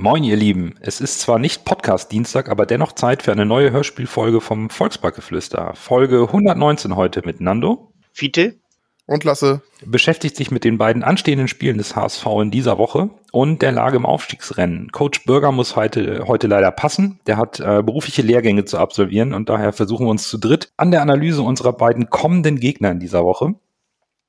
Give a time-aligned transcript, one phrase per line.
[0.00, 0.76] Moin, ihr Lieben.
[0.80, 5.72] Es ist zwar nicht Podcast-Dienstag, aber dennoch Zeit für eine neue Hörspielfolge vom Volksparkgeflüster.
[5.74, 7.92] Folge 119 heute mit Nando.
[8.12, 8.60] Fiete?
[9.06, 9.60] Und Lasse.
[9.84, 13.96] Beschäftigt sich mit den beiden anstehenden Spielen des HSV in dieser Woche und der Lage
[13.96, 14.92] im Aufstiegsrennen.
[14.92, 17.18] Coach Bürger muss heute, heute leider passen.
[17.26, 20.92] Der hat äh, berufliche Lehrgänge zu absolvieren und daher versuchen wir uns zu dritt an
[20.92, 23.56] der Analyse unserer beiden kommenden Gegner in dieser Woche.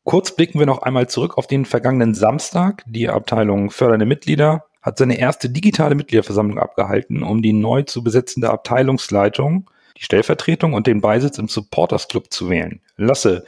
[0.04, 2.84] Kurz blicken wir noch einmal zurück auf den vergangenen Samstag.
[2.88, 8.50] Die Abteilung Fördernde Mitglieder hat seine erste digitale Mitgliederversammlung abgehalten, um die neu zu besetzende
[8.50, 12.82] Abteilungsleitung, die Stellvertretung und den Beisitz im Supporters Club zu wählen.
[12.96, 13.46] Lasse,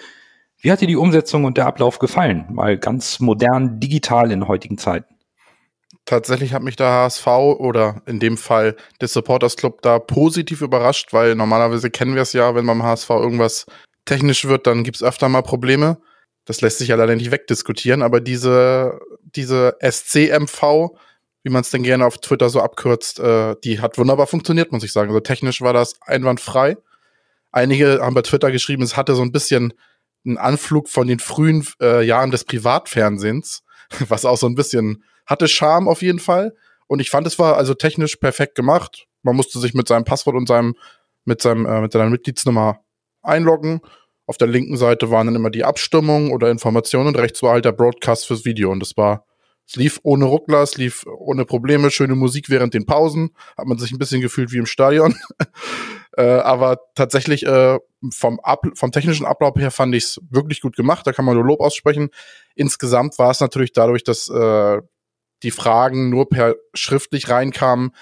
[0.60, 2.46] wie hat dir die Umsetzung und der Ablauf gefallen?
[2.52, 5.16] Mal ganz modern, digital in heutigen Zeiten.
[6.06, 11.14] Tatsächlich hat mich der HSV oder in dem Fall der Supporters Club da positiv überrascht,
[11.14, 13.66] weil normalerweise kennen wir es ja, wenn beim HSV irgendwas
[14.06, 15.98] technisch wird, dann gibt's öfter mal Probleme.
[16.46, 19.00] Das lässt sich ja leider nicht wegdiskutieren, aber diese,
[19.36, 20.90] diese SCMV,
[21.44, 24.84] wie man es denn gerne auf Twitter so abkürzt, äh, die hat wunderbar funktioniert, muss
[24.84, 25.10] ich sagen.
[25.10, 26.78] Also technisch war das einwandfrei.
[27.52, 29.74] Einige haben bei Twitter geschrieben, es hatte so ein bisschen
[30.26, 33.64] einen Anflug von den frühen äh, Jahren des Privatfernsehens,
[34.08, 36.54] was auch so ein bisschen hatte Charme auf jeden Fall.
[36.88, 39.08] Und ich fand, es war also technisch perfekt gemacht.
[39.24, 40.76] Man musste sich mit seinem Passwort und seinem,
[41.26, 42.82] mit seinem, äh, mit seiner Mitgliedsnummer
[43.22, 43.82] einloggen.
[44.28, 47.66] Auf der linken Seite waren dann immer die Abstimmungen oder Informationen und rechts war halt
[47.66, 48.72] der Broadcast fürs Video.
[48.72, 49.26] Und das war,
[49.72, 53.30] es lief ohne Ruckler, es lief ohne Probleme, schöne Musik während den Pausen.
[53.58, 55.16] Hat man sich ein bisschen gefühlt wie im Stadion.
[56.18, 57.80] äh, aber tatsächlich äh,
[58.14, 61.08] vom, Ab vom technischen Ablauf her fand ich es wirklich gut gemacht.
[61.08, 62.10] Da kann man nur Lob aussprechen.
[62.54, 64.82] Insgesamt war es natürlich dadurch, dass äh,
[65.42, 67.96] die Fragen nur per schriftlich reinkamen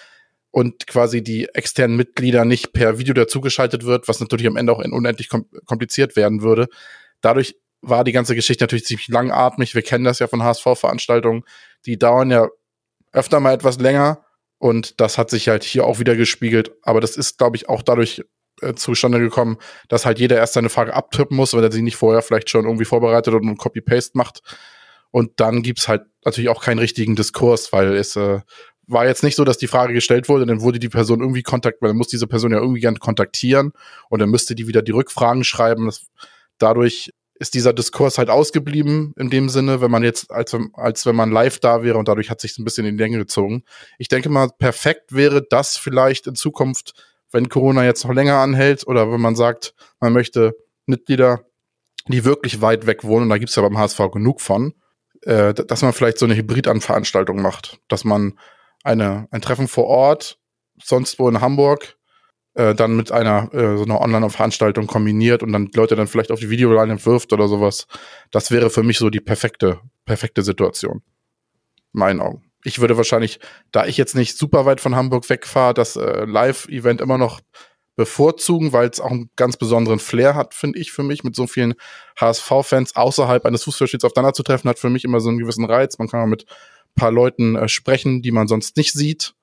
[0.50, 4.84] und quasi die externen Mitglieder nicht per Video dazugeschaltet wird, was natürlich am Ende auch
[4.84, 6.68] unendlich kom kompliziert werden würde.
[7.22, 9.76] Dadurch war die ganze Geschichte natürlich ziemlich langatmig.
[9.76, 11.44] Wir kennen das ja von HSV-Veranstaltungen.
[11.86, 12.48] Die dauern ja
[13.12, 14.24] öfter mal etwas länger
[14.58, 16.72] und das hat sich halt hier auch wieder gespiegelt.
[16.84, 18.24] Aber das ist, glaube ich, auch dadurch
[18.62, 19.58] äh, zustande gekommen,
[19.88, 22.66] dass halt jeder erst seine Frage abtippen muss, weil er sie nicht vorher vielleicht schon
[22.66, 24.42] irgendwie vorbereitet und Copy-Paste macht.
[25.12, 28.42] Und dann gibt's halt natürlich auch keinen richtigen Diskurs, weil es äh,
[28.86, 31.82] war jetzt nicht so, dass die Frage gestellt wurde, dann wurde die Person irgendwie kontakt,
[31.82, 33.72] weil dann muss diese Person ja irgendwie gern kontaktieren
[34.10, 35.86] und dann müsste die wieder die Rückfragen schreiben.
[35.86, 36.08] Das,
[36.58, 41.16] dadurch ist dieser Diskurs halt ausgeblieben in dem Sinne, wenn man jetzt, als, als wenn
[41.16, 43.64] man live da wäre und dadurch hat sich ein bisschen in die Länge gezogen.
[43.98, 46.94] Ich denke mal, perfekt wäre das vielleicht in Zukunft,
[47.32, 50.54] wenn Corona jetzt noch länger anhält oder wenn man sagt, man möchte
[50.86, 51.46] Mitglieder,
[52.08, 54.74] die wirklich weit weg wohnen, und da gibt's ja beim HSV genug von,
[55.22, 58.38] äh, dass man vielleicht so eine Hybrid-Veranstaltung macht, dass man
[58.84, 60.40] eine, ein Treffen vor Ort,
[60.82, 61.98] sonst wo in Hamburg,
[62.60, 66.42] äh, dann mit einer äh, so einer Online-Veranstaltung kombiniert und dann Leute dann vielleicht auf
[66.42, 67.88] die Videoline wirft oder sowas.
[68.32, 71.02] Das wäre für mich so die perfekte, perfekte Situation.
[71.94, 72.44] In meinen Augen.
[72.66, 73.40] Ich würde wahrscheinlich,
[73.72, 77.40] da ich jetzt nicht super weit von Hamburg wegfahre, das äh, Live-Event immer noch
[77.96, 81.48] bevorzugen, weil es auch einen ganz besonderen Flair hat, finde ich, für mich, mit so
[81.48, 81.76] vielen
[82.20, 85.98] HSV-Fans außerhalb eines Fußballspiels aufeinander zu treffen, hat für mich immer so einen gewissen Reiz.
[85.98, 86.46] Man kann auch mit
[86.96, 89.34] paar Leuten äh, sprechen, die man sonst nicht sieht,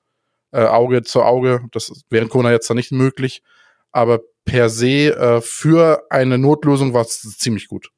[0.51, 1.61] äh, Auge zu Auge.
[1.71, 3.43] Das ist während Corona jetzt da nicht möglich.
[3.91, 7.89] Aber per se äh, für eine Notlösung war es ziemlich gut.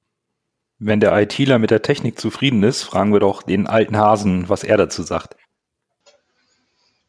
[0.80, 4.64] Wenn der ITler mit der Technik zufrieden ist, fragen wir doch den alten Hasen, was
[4.64, 5.36] er dazu sagt.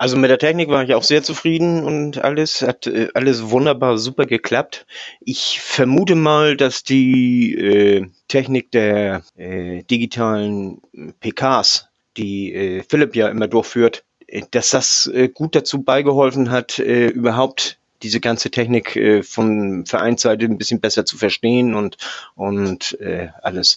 [0.00, 3.98] Also mit der Technik war ich auch sehr zufrieden und alles hat äh, alles wunderbar
[3.98, 4.86] super geklappt.
[5.20, 10.80] Ich vermute mal, dass die äh, Technik der äh, digitalen
[11.20, 14.09] PKs, die äh, Philipp ja immer durchführt, äh,
[14.50, 20.46] dass das äh, gut dazu beigeholfen hat, äh, überhaupt diese ganze Technik äh, von Vereinsseite
[20.46, 21.96] ein bisschen besser zu verstehen und
[22.34, 23.76] und äh, alles.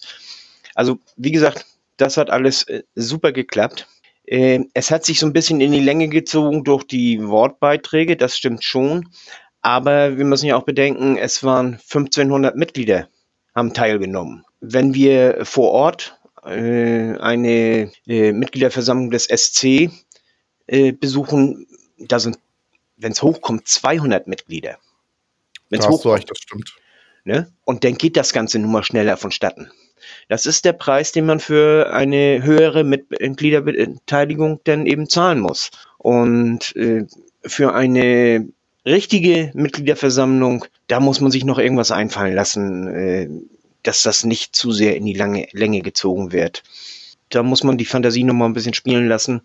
[0.74, 1.66] Also wie gesagt,
[1.96, 3.86] das hat alles äh, super geklappt.
[4.26, 8.36] Äh, es hat sich so ein bisschen in die Länge gezogen durch die Wortbeiträge, das
[8.36, 9.08] stimmt schon.
[9.60, 13.08] Aber wir müssen ja auch bedenken, es waren 1500 Mitglieder,
[13.54, 14.44] haben teilgenommen.
[14.60, 19.90] Wenn wir vor Ort äh, eine äh, Mitgliederversammlung des SC
[20.66, 21.66] äh, besuchen,
[21.98, 22.38] da sind,
[22.96, 24.78] wenn es hochkommt, 200 Mitglieder.
[25.68, 26.18] Wenn es Da hast du hochkommt.
[26.18, 26.74] recht, das stimmt.
[27.24, 27.50] Ne?
[27.64, 29.70] Und dann geht das Ganze nun mal schneller vonstatten.
[30.28, 35.70] Das ist der Preis, den man für eine höhere Mitgliederbeteiligung dann eben zahlen muss.
[35.98, 37.06] Und äh,
[37.42, 38.48] für eine
[38.84, 43.28] richtige Mitgliederversammlung, da muss man sich noch irgendwas einfallen lassen, äh,
[43.82, 46.62] dass das nicht zu sehr in die lange Länge gezogen wird.
[47.30, 49.42] Da muss man die Fantasie noch mal ein bisschen spielen lassen,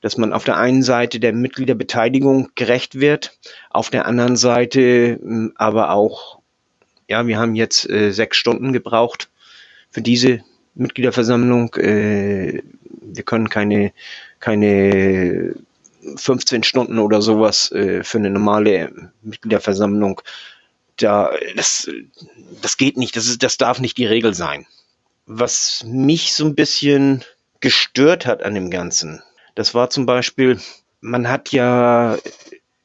[0.00, 3.38] dass man auf der einen Seite der Mitgliederbeteiligung gerecht wird,
[3.70, 6.38] auf der anderen Seite hm, aber auch,
[7.08, 9.28] ja, wir haben jetzt äh, sechs Stunden gebraucht
[9.90, 11.74] für diese Mitgliederversammlung.
[11.74, 12.62] Äh,
[13.00, 13.92] wir können keine,
[14.40, 15.54] keine
[16.16, 20.20] 15 Stunden oder sowas äh, für eine normale Mitgliederversammlung.
[20.96, 21.90] Da, das,
[22.60, 24.66] das geht nicht, das, ist, das darf nicht die Regel sein.
[25.26, 27.24] Was mich so ein bisschen
[27.60, 29.22] gestört hat an dem Ganzen,
[29.58, 30.58] das war zum Beispiel,
[31.00, 32.16] man hat ja,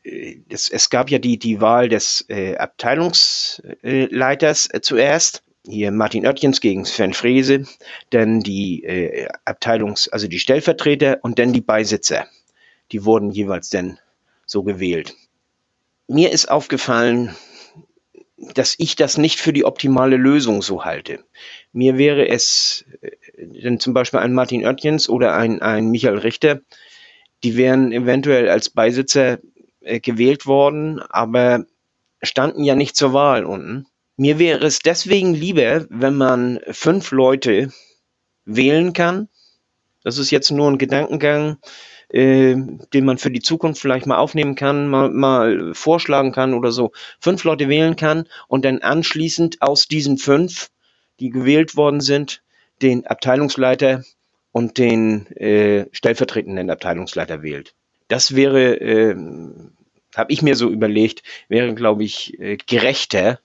[0.03, 6.25] äh, es, es gab ja die, die Wahl des äh, Abteilungsleiters äh, zuerst hier Martin
[6.25, 7.67] Oettjens gegen Sven Frese,
[8.09, 12.25] dann die äh, Abteilungs-, also die Stellvertreter und dann die Beisitzer.
[12.91, 13.99] Die wurden jeweils dann
[14.47, 15.13] so gewählt.
[16.07, 17.35] Mir ist aufgefallen,
[18.53, 21.23] dass ich das nicht für die optimale Lösung so halte.
[21.71, 26.61] Mir wäre es, äh, denn zum Beispiel ein Martin Oettjens oder ein, ein Michael Richter,
[27.43, 29.39] die wären eventuell als Beisitzer
[29.81, 31.65] äh, gewählt worden, aber
[32.21, 33.85] standen ja nicht zur Wahl unten.
[34.15, 37.73] Mir wäre es deswegen lieber, wenn man fünf Leute
[38.45, 39.27] wählen kann.
[40.03, 41.57] Das ist jetzt nur ein Gedankengang,
[42.13, 42.55] äh,
[42.93, 46.91] den man für die Zukunft vielleicht mal aufnehmen kann, mal, mal vorschlagen kann oder so.
[47.19, 50.69] Fünf Leute wählen kann und dann anschließend aus diesen fünf,
[51.19, 52.41] die gewählt worden sind,
[52.81, 54.03] den Abteilungsleiter
[54.51, 57.73] und den äh, stellvertretenden Abteilungsleiter wählt.
[58.07, 59.15] Das wäre, äh,
[60.15, 63.39] habe ich mir so überlegt, wäre, glaube ich, äh, gerechter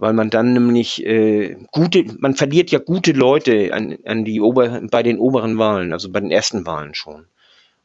[0.00, 4.80] weil man dann nämlich äh, gute, man verliert ja gute Leute an, an die Ober,
[4.90, 7.26] bei den oberen Wahlen, also bei den ersten Wahlen schon.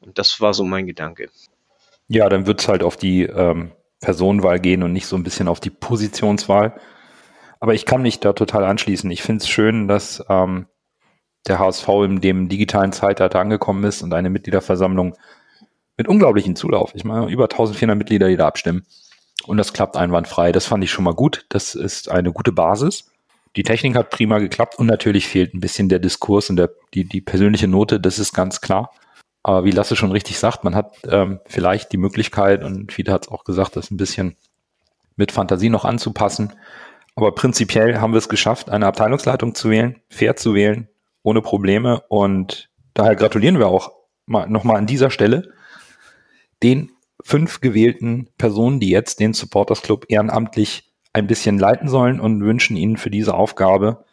[0.06, 1.30] Und das war so mein Gedanke.
[2.08, 5.48] Ja, dann wird es halt auf die ähm, Personenwahl gehen und nicht so ein bisschen
[5.48, 6.80] auf die Positionswahl.
[7.60, 9.10] Aber ich kann mich da total anschließen.
[9.10, 10.68] Ich finde es schön, dass ähm,
[11.48, 15.16] der HSV in dem digitalen Zeitalter angekommen ist und eine Mitgliederversammlung
[15.98, 16.94] mit unglaublichen Zulauf.
[16.94, 18.86] Ich meine, über 1400 Mitglieder, die da abstimmen.
[19.48, 20.52] Und das klappt einwandfrei.
[20.52, 21.46] Das fand ich schon mal gut.
[21.50, 23.12] Das ist eine gute Basis.
[23.56, 27.06] Die Technik hat prima geklappt und natürlich fehlt ein bisschen der Diskurs und der, die,
[27.06, 28.92] die persönliche Note, das ist ganz klar.
[29.48, 33.26] Aber wie Lasse schon richtig sagt, man hat ähm, vielleicht die Möglichkeit, und Fiete hat
[33.28, 34.38] es auch gesagt, das ein bisschen
[35.18, 36.54] mit Fantasie noch anzupassen.
[37.16, 40.90] Aber prinzipiell haben wir es geschafft, eine Abteilungsleitung zu wählen, fair zu wählen,
[41.22, 42.02] ohne Probleme.
[42.10, 43.92] Und daher gratulieren wir auch
[44.26, 45.54] mal, nochmal an dieser Stelle
[46.64, 52.42] den fünf gewählten Personen, die jetzt den Supporters Club ehrenamtlich ein bisschen leiten sollen und
[52.42, 54.06] wünschen ihnen für diese Aufgabe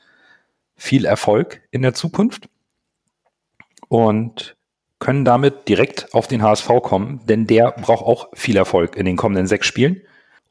[0.76, 2.50] viel Erfolg in der Zukunft
[3.88, 4.58] und
[5.02, 9.16] können damit direkt auf den HSV kommen, denn der braucht auch viel Erfolg in den
[9.16, 10.02] kommenden sechs Spielen,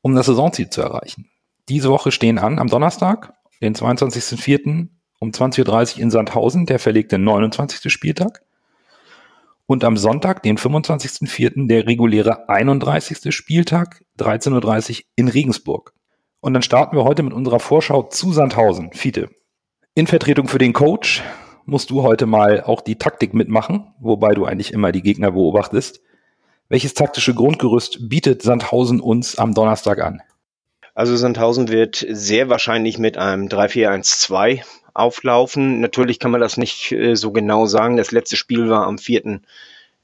[0.02, 1.30] um das Saisonziel zu erreichen.
[1.70, 4.90] Diese Woche stehen an am Donnerstag, den 22.04.
[5.20, 7.90] um 20.30 Uhr in Sandhausen, der verlegte 29.
[7.90, 8.42] Spieltag.
[9.68, 13.34] Und am Sonntag, den 25.04., der reguläre 31.
[13.34, 15.94] Spieltag, 13.30 Uhr in Regensburg.
[16.42, 18.92] Und dann starten wir heute mit unserer Vorschau zu Sandhausen.
[18.92, 19.30] Fiete,
[19.96, 21.24] in Vertretung für den Coach
[21.66, 26.02] musst du heute mal auch die Taktik mitmachen, wobei du eigentlich immer die Gegner beobachtest.
[26.70, 30.22] Welches taktische Grundgerüst bietet Sandhausen uns am Donnerstag an?
[30.94, 34.62] Also Sandhausen wird sehr wahrscheinlich mit einem 3-4-1-2
[34.94, 35.80] auflaufen.
[35.80, 37.98] Natürlich kann man das nicht äh, so genau sagen.
[37.98, 39.42] Das letzte Spiel war am 4.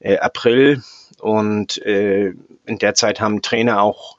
[0.00, 0.82] Äh, April
[1.20, 2.32] und äh,
[2.66, 4.16] in der Zeit haben Trainer auch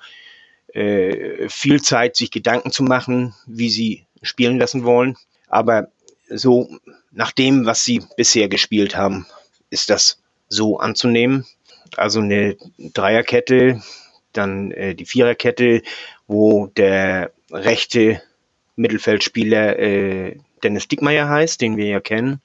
[0.74, 5.18] äh, viel Zeit, sich Gedanken zu machen, wie sie spielen lassen wollen.
[5.48, 5.88] Aber
[6.30, 6.70] so
[7.12, 9.26] nach dem, was sie bisher gespielt haben,
[9.70, 11.46] ist das so anzunehmen.
[11.98, 13.82] Also eine Dreierkette,
[14.34, 15.82] dann äh, die Viererkette,
[16.28, 18.22] wo der rechte
[18.76, 22.42] Mittelfeldspieler äh, Dennis Dickmeyer heißt, den wir ja kennen.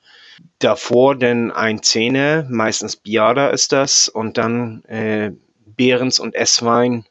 [0.59, 5.33] Davor dann ein Zehner, meistens Biada ist das, und dann äh,
[5.77, 7.05] Behrens und Esswein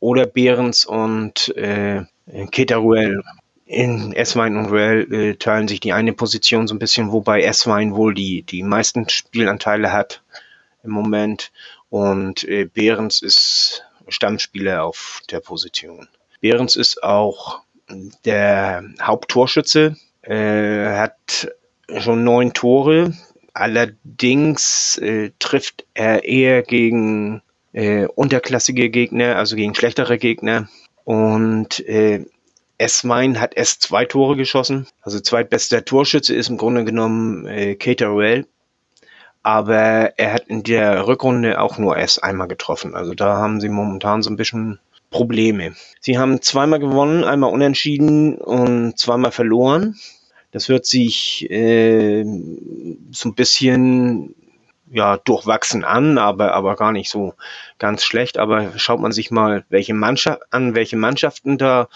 [0.00, 2.04] oder Behrens und äh,
[2.50, 3.22] Keteruel.
[3.66, 7.96] In Esswein und Ruel äh, teilen sich die eine Position so ein bisschen, wobei Esswein
[7.96, 10.22] wohl die, die meisten Spielanteile hat
[10.84, 11.50] im Moment.
[11.90, 16.08] Und äh, Behrens ist Stammspieler auf der Position.
[16.40, 17.60] Behrens ist auch
[18.24, 21.48] der Haupttorschütze äh, hat
[21.98, 23.14] schon neun Tore.
[23.52, 27.42] Allerdings äh, trifft er eher gegen
[27.72, 30.68] äh, unterklassige Gegner, also gegen schlechtere Gegner.
[31.04, 32.26] Und äh,
[32.78, 34.86] Eswein hat erst zwei Tore geschossen.
[35.02, 38.46] Also zweitbester Torschütze ist im Grunde genommen äh, Caterwell.
[39.42, 42.96] aber er hat in der Rückrunde auch nur erst einmal getroffen.
[42.96, 44.80] Also da haben sie momentan so ein bisschen
[45.10, 45.76] Probleme.
[46.00, 49.94] Sie haben zweimal gewonnen, einmal unentschieden und zweimal verloren.
[50.50, 52.24] Das hört sich äh,
[53.12, 54.34] so ein bisschen
[54.90, 57.34] ja durchwachsen an, aber aber gar nicht so
[57.78, 58.38] ganz schlecht.
[58.38, 61.88] Aber schaut man sich mal welche Mannschaft an, welche Mannschaften da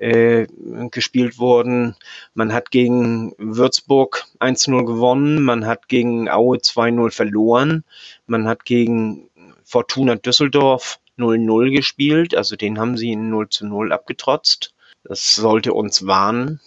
[0.00, 0.46] äh,
[0.90, 1.94] gespielt wurden.
[2.34, 7.84] Man hat gegen Würzburg 1-0 gewonnen, man hat gegen Aue 2-0 verloren,
[8.26, 9.28] man hat gegen
[9.62, 14.74] Fortuna Düsseldorf 0-0 gespielt, also den haben sie in 0 0 abgetrotzt.
[15.04, 16.60] Das sollte uns warnen.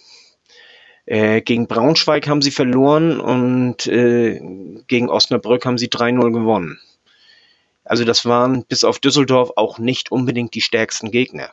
[1.06, 4.40] Äh, gegen Braunschweig haben sie verloren und äh,
[4.86, 6.80] gegen Osnabrück haben sie 3-0 gewonnen.
[7.84, 11.50] Also das waren bis auf Düsseldorf auch nicht unbedingt die stärksten Gegner.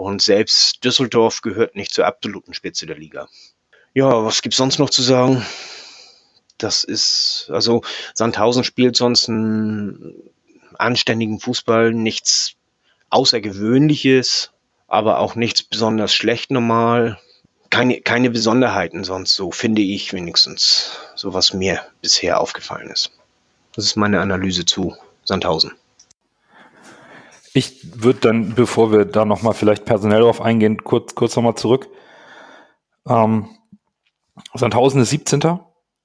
[0.00, 3.28] Und selbst Düsseldorf gehört nicht zur absoluten Spitze der Liga.
[3.92, 5.44] Ja, was gibt's sonst noch zu sagen?
[6.56, 7.82] Das ist, also
[8.14, 10.14] Sandhausen spielt sonst einen
[10.78, 12.52] anständigen Fußball, nichts
[13.10, 14.52] Außergewöhnliches,
[14.88, 17.18] aber auch nichts besonders schlecht normal.
[17.68, 23.12] Keine, keine Besonderheiten sonst so, finde ich wenigstens, so was mir bisher aufgefallen ist.
[23.74, 25.72] Das ist meine Analyse zu Sandhausen.
[27.52, 31.88] Ich würde dann, bevor wir da nochmal vielleicht personell drauf eingehen, kurz, kurz nochmal zurück.
[33.08, 33.48] Ähm,
[34.54, 35.60] Sandhausen ist 17.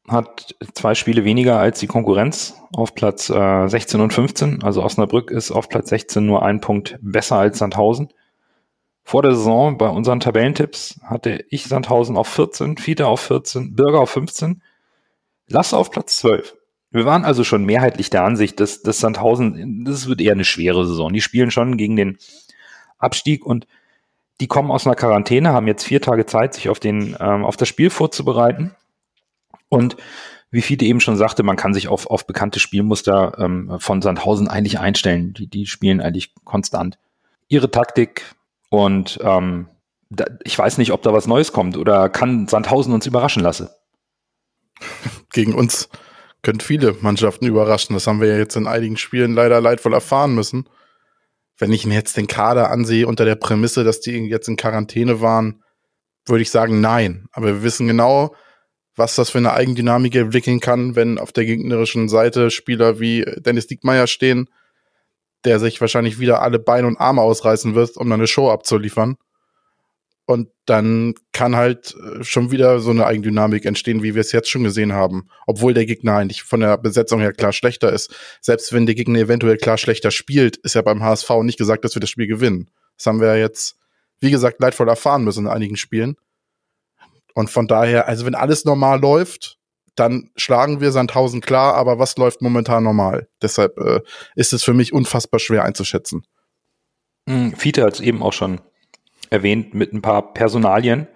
[0.07, 4.63] Hat zwei Spiele weniger als die Konkurrenz auf Platz äh, 16 und 15.
[4.63, 8.09] Also Osnabrück ist auf Platz 16 nur ein Punkt besser als Sandhausen.
[9.03, 13.99] Vor der Saison bei unseren Tabellentipps hatte ich Sandhausen auf 14, Fiete auf 14, Bürger
[13.99, 14.63] auf 15,
[15.47, 16.55] Lasse auf Platz 12.
[16.91, 20.85] Wir waren also schon mehrheitlich der Ansicht, dass, dass Sandhausen, das wird eher eine schwere
[20.85, 21.11] Saison.
[21.11, 22.17] Die spielen schon gegen den
[22.97, 23.67] Abstieg und
[24.39, 27.57] die kommen aus einer Quarantäne, haben jetzt vier Tage Zeit, sich auf, den, ähm, auf
[27.57, 28.75] das Spiel vorzubereiten.
[29.69, 29.97] Und
[30.51, 34.47] wie Fiete eben schon sagte, man kann sich auf, auf bekannte Spielmuster ähm, von Sandhausen
[34.47, 35.33] eigentlich einstellen.
[35.33, 36.97] Die, die spielen eigentlich konstant.
[37.47, 38.35] Ihre Taktik
[38.69, 39.67] und ähm,
[40.09, 43.69] da, ich weiß nicht, ob da was Neues kommt oder kann Sandhausen uns überraschen lassen.
[45.33, 45.89] Gegen uns
[46.45, 47.95] könnte viele Mannschaften überraschen.
[47.95, 50.69] Das haben wir ja jetzt in einigen Spielen leider leidvoll erfahren müssen.
[51.57, 55.21] Wenn ich mir jetzt den Kader ansehe unter der Prämisse, dass die jetzt in Quarantäne
[55.21, 55.63] waren,
[56.27, 57.25] würde ich sagen nein.
[57.31, 58.35] Aber wir wissen genau,
[58.95, 63.65] was das für eine Eigendynamik entwickeln kann, wenn auf der gegnerischen Seite Spieler wie Dennis
[63.65, 64.47] Diekmeyer stehen,
[65.45, 69.17] der sich wahrscheinlich wieder alle Beine und Arme ausreißen wird, um dann eine Show abzuliefern.
[70.27, 74.49] Und dann kann halt äh, schon wieder so eine Eigendynamik entstehen, wie wir es jetzt
[74.49, 75.29] schon gesehen haben.
[75.45, 78.15] Obwohl der Gegner eigentlich von der Besetzung her klar schlechter ist.
[78.41, 81.95] Selbst wenn der Gegner eventuell klar schlechter spielt, ist ja beim HSV nicht gesagt, dass
[81.95, 82.71] wir das Spiel gewinnen.
[82.97, 83.77] Das haben wir jetzt,
[84.19, 86.15] wie gesagt, leidvoll erfahren müssen in einigen Spielen.
[87.35, 89.59] Und von daher, also wenn alles normal läuft,
[89.95, 93.27] dann schlagen wir Sandhausen klar, aber was läuft momentan normal?
[93.41, 94.01] Deshalb äh,
[94.35, 96.25] ist es für mich unfassbar schwer einzuschätzen.
[97.27, 98.61] Hm, Fiete hat es eben auch schon
[99.29, 101.07] erwähnt mit ein paar Personalien.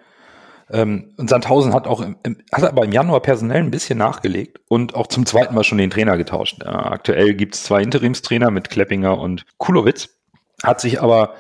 [0.71, 4.59] Ähm, und Sandhausen hat auch im, im, hat aber im Januar personell ein bisschen nachgelegt
[4.67, 6.61] und auch zum zweiten Mal schon den Trainer getauscht.
[6.61, 10.09] Äh, aktuell gibt es zwei Interimstrainer mit Kleppinger und Kulowitz,
[10.63, 11.33] hat sich aber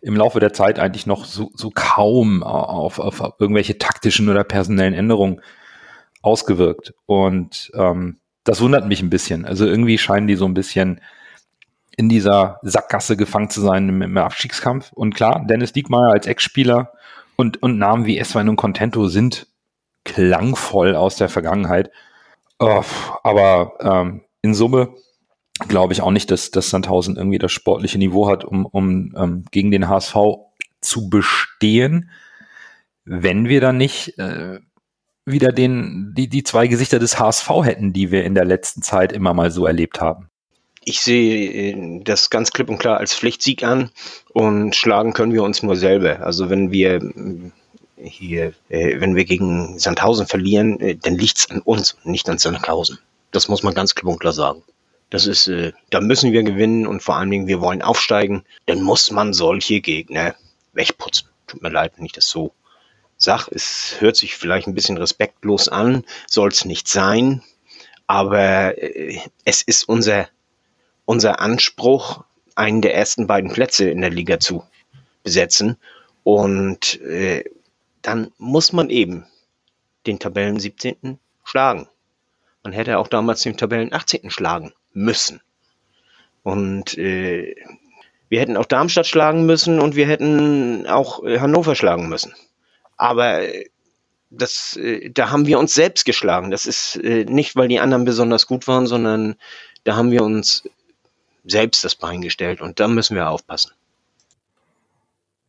[0.00, 4.92] im Laufe der Zeit eigentlich noch so, so kaum auf, auf, irgendwelche taktischen oder personellen
[4.92, 5.40] Änderungen
[6.20, 6.92] ausgewirkt.
[7.06, 9.46] Und ähm, das wundert mich ein bisschen.
[9.46, 11.00] Also irgendwie scheinen die so ein bisschen
[11.96, 14.92] in dieser Sackgasse gefangen zu sein im, im Abstiegskampf.
[14.92, 16.92] Und klar, Dennis Diekmeyer als Ex-Spieler
[17.36, 19.46] und, und Namen wie Eswein und Contento sind
[20.04, 21.90] klangvoll aus der Vergangenheit.
[22.58, 22.82] Oh,
[23.22, 24.94] aber ähm, in Summe
[25.68, 29.44] glaube ich auch nicht, dass, dass Sandhausen irgendwie das sportliche Niveau hat, um, um ähm,
[29.50, 30.16] gegen den HSV
[30.80, 32.10] zu bestehen,
[33.04, 34.60] wenn wir dann nicht äh,
[35.24, 39.12] wieder den, die, die zwei Gesichter des HSV hätten, die wir in der letzten Zeit
[39.12, 40.28] immer mal so erlebt haben
[40.84, 43.90] ich sehe äh, das ganz klipp und klar als Pflichtsieg an
[44.32, 46.20] und schlagen können wir uns nur selber.
[46.20, 47.50] Also wenn wir äh,
[48.02, 52.98] hier, äh, wenn wir gegen Sandhausen verlieren, dann liegt's an uns nicht an Sandhausen.
[53.30, 54.62] Das muss man ganz klipp und klar sagen.
[55.10, 55.50] Das ist,
[55.90, 58.42] da müssen wir gewinnen und vor allen Dingen, wir wollen aufsteigen.
[58.66, 60.34] Dann muss man solche Gegner
[60.72, 61.28] wegputzen.
[61.46, 62.52] Tut mir leid, wenn ich das so
[63.16, 63.46] sag.
[63.48, 67.42] Es hört sich vielleicht ein bisschen respektlos an, soll es nicht sein.
[68.08, 68.74] Aber
[69.44, 70.28] es ist unser
[71.04, 74.64] unser Anspruch, einen der ersten beiden Plätze in der Liga zu
[75.22, 75.76] besetzen.
[76.22, 77.44] Und äh,
[78.02, 79.26] dann muss man eben
[80.06, 81.18] den Tabellen 17.
[81.44, 81.88] schlagen.
[82.62, 84.30] Man hätte auch damals den Tabellen 18.
[84.30, 85.40] schlagen müssen.
[86.42, 87.54] Und äh,
[88.28, 92.34] wir hätten auch Darmstadt schlagen müssen und wir hätten auch äh, Hannover schlagen müssen.
[92.96, 93.66] Aber äh,
[94.30, 96.50] das, äh, da haben wir uns selbst geschlagen.
[96.50, 99.36] Das ist äh, nicht, weil die anderen besonders gut waren, sondern
[99.84, 100.64] da haben wir uns
[101.44, 103.72] selbst das Bein gestellt und da müssen wir aufpassen.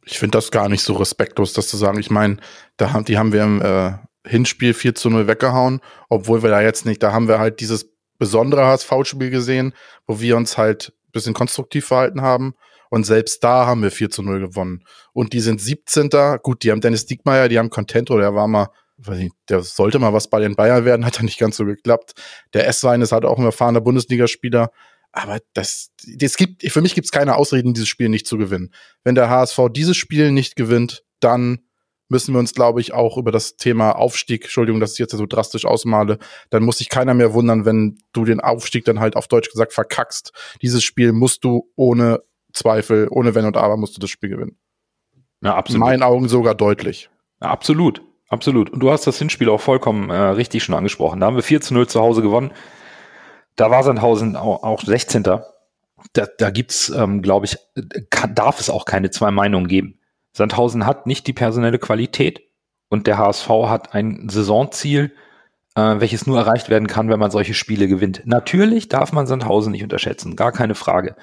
[0.06, 2.00] Ich finde das gar nicht so respektlos, das zu sagen.
[2.00, 2.38] Ich meine,
[2.78, 3.94] da haben, die haben wir im äh,
[4.28, 7.90] Hinspiel 4 zu 0 weggehauen, obwohl wir da jetzt nicht, da haben wir halt dieses
[8.18, 9.74] besondere HSV-Spiel gesehen,
[10.06, 12.56] wo wir uns halt ein bisschen konstruktiv verhalten haben.
[12.90, 14.84] Und selbst da haben wir 4 zu 0 gewonnen.
[15.12, 16.10] Und die sind 17.
[16.42, 20.00] Gut, die haben Dennis Diekmeyer, die haben Contento, der war mal, weiß nicht, der sollte
[20.00, 22.14] mal was bei den Bayern werden, hat ja nicht ganz so geklappt.
[22.54, 24.72] Der S-Wein ist halt auch ein erfahrener Bundesligaspieler.
[25.16, 28.74] Aber das, das gibt, für mich gibt es keine Ausreden, dieses Spiel nicht zu gewinnen.
[29.06, 31.60] Wenn der HSV dieses Spiel nicht gewinnt, dann
[32.10, 35.26] müssen wir uns, glaube ich, auch über das Thema Aufstieg, Entschuldigung, dass ich jetzt so
[35.26, 36.20] drastisch ausmale,
[36.50, 39.72] dann muss sich keiner mehr wundern, wenn du den Aufstieg dann halt auf Deutsch gesagt
[39.72, 40.34] verkackst.
[40.62, 42.22] Dieses Spiel musst du ohne
[42.54, 44.58] Zweifel, ohne Wenn und Aber musst du das Spiel gewinnen.
[45.42, 45.82] Ja, absolut.
[45.82, 47.10] In meinen Augen sogar deutlich.
[47.42, 48.02] Ja, absolut.
[48.28, 48.70] Absolut.
[48.70, 51.20] Und du hast das Hinspiel auch vollkommen äh, richtig schon angesprochen.
[51.20, 52.52] Da haben wir 4 zu 0 zu Hause gewonnen.
[53.56, 55.24] Da war Sandhausen auch, auch 16.
[55.24, 55.46] Da,
[56.38, 57.58] da gibt's, ähm, glaube ich,
[58.10, 60.00] kann, darf es auch keine zwei Meinungen geben.
[60.34, 62.42] Sandhausen hat nicht die personelle Qualität
[62.90, 65.14] und der HSV hat ein Saisonziel,
[65.76, 68.22] äh, welches nur erreicht werden kann, wenn man solche Spiele gewinnt.
[68.26, 71.16] Natürlich darf man Sandhausen nicht unterschätzen, gar keine Frage.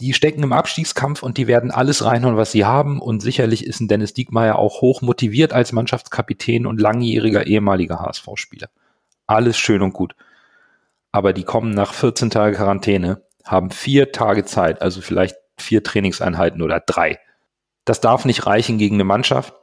[0.00, 3.00] Die stecken im Abstiegskampf und die werden alles reinhauen, was sie haben.
[3.00, 8.68] Und sicherlich ist ein Dennis Diekmeyer auch hoch motiviert als Mannschaftskapitän und langjähriger ehemaliger HSV-Spieler.
[9.26, 10.16] Alles schön und gut.
[11.12, 16.62] Aber die kommen nach 14 Tage Quarantäne, haben vier Tage Zeit, also vielleicht vier Trainingseinheiten
[16.62, 17.18] oder drei
[17.84, 19.54] das darf nicht reichen gegen eine Mannschaft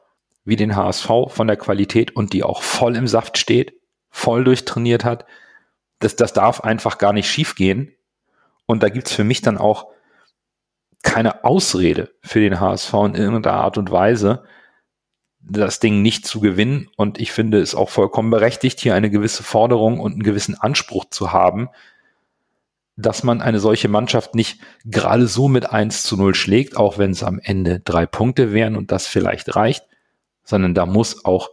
[0.45, 3.73] wie den HSV von der Qualität und die auch voll im Saft steht,
[4.09, 5.25] voll durchtrainiert hat.
[5.99, 7.93] Das, das darf einfach gar nicht schief gehen.
[8.65, 9.87] Und da gibt's für mich dann auch
[11.03, 14.43] keine Ausrede für den HSV in irgendeiner Art und Weise,
[15.41, 16.89] das Ding nicht zu gewinnen.
[16.95, 21.05] Und ich finde es auch vollkommen berechtigt, hier eine gewisse Forderung und einen gewissen Anspruch
[21.09, 21.69] zu haben,
[22.97, 27.11] dass man eine solche Mannschaft nicht gerade so mit 1 zu 0 schlägt, auch wenn
[27.11, 29.85] es am Ende drei Punkte wären und das vielleicht reicht,
[30.43, 31.49] sondern da muss auch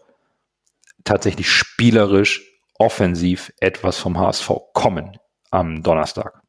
[1.04, 2.42] tatsächlich spielerisch,
[2.78, 5.16] offensiv etwas vom HSV kommen
[5.50, 6.42] am Donnerstag.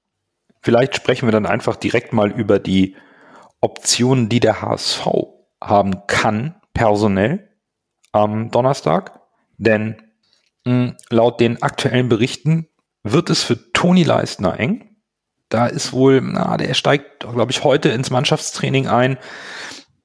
[0.62, 2.96] Vielleicht sprechen wir dann einfach direkt mal über die
[3.62, 5.08] Optionen, die der HSV
[5.62, 7.50] haben kann, personell
[8.12, 9.20] am Donnerstag.
[9.58, 9.98] Denn
[10.66, 12.68] hm, laut den aktuellen Berichten
[13.04, 14.88] wird es für Toni Leistner eng
[15.50, 19.18] da ist wohl, na, der steigt, glaube ich, heute ins Mannschaftstraining ein.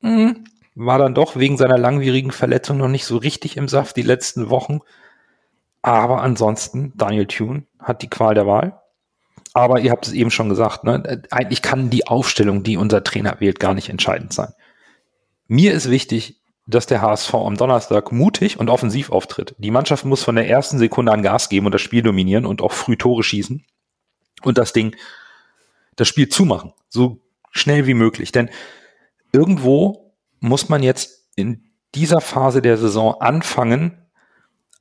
[0.01, 4.03] Hm, war dann doch wegen seiner langwierigen Verletzung noch nicht so richtig im Saft die
[4.03, 4.81] letzten Wochen.
[5.83, 8.81] Aber ansonsten, Daniel Thune hat die Qual der Wahl.
[9.53, 11.23] Aber ihr habt es eben schon gesagt, ne?
[11.31, 14.55] eigentlich kann die Aufstellung, die unser Trainer wählt, gar nicht entscheidend sein.
[15.47, 19.55] Mir ist wichtig, dass der HSV am Donnerstag mutig und offensiv auftritt.
[19.59, 22.63] Die Mannschaft muss von der ersten Sekunde an Gas geben und das Spiel dominieren und
[22.63, 23.65] auch früh Tore schießen
[24.43, 24.95] und das Ding
[25.97, 27.21] das Spiel zumachen, so
[27.51, 28.33] schnell wie möglich.
[28.33, 28.49] Denn
[29.33, 33.99] irgendwo muss man jetzt in dieser Phase der Saison anfangen,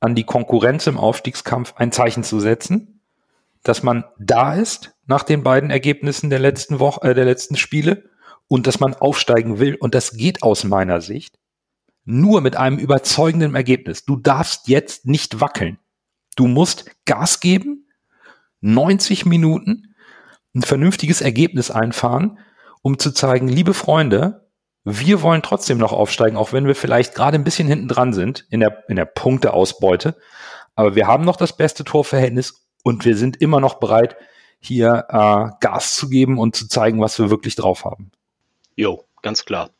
[0.00, 3.00] an die Konkurrenz im Aufstiegskampf ein Zeichen zu setzen,
[3.62, 8.10] dass man da ist nach den beiden Ergebnissen der letzten Woche, äh, der letzten Spiele
[8.48, 9.76] und dass man aufsteigen will.
[9.76, 11.38] Und das geht aus meiner Sicht
[12.04, 14.04] nur mit einem überzeugenden Ergebnis.
[14.04, 15.78] Du darfst jetzt nicht wackeln.
[16.36, 17.88] Du musst Gas geben,
[18.60, 19.94] 90 Minuten,
[20.54, 22.38] ein vernünftiges Ergebnis einfahren,
[22.82, 24.48] um zu zeigen, liebe Freunde,
[24.84, 28.46] wir wollen trotzdem noch aufsteigen, auch wenn wir vielleicht gerade ein bisschen hinten dran sind
[28.50, 30.16] in der, in der Punkteausbeute.
[30.74, 34.16] Aber wir haben noch das beste Torverhältnis und wir sind immer noch bereit,
[34.58, 38.10] hier äh, Gas zu geben und zu zeigen, was wir wirklich drauf haben.
[38.74, 39.70] Jo, ganz klar.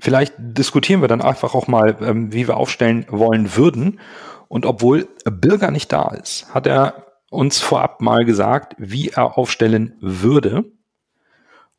[0.00, 4.00] Vielleicht diskutieren wir dann einfach auch mal, ähm, wie wir aufstellen wollen würden.
[4.48, 9.96] Und obwohl Bürger nicht da ist, hat er uns vorab mal gesagt, wie er aufstellen
[10.00, 10.64] würde.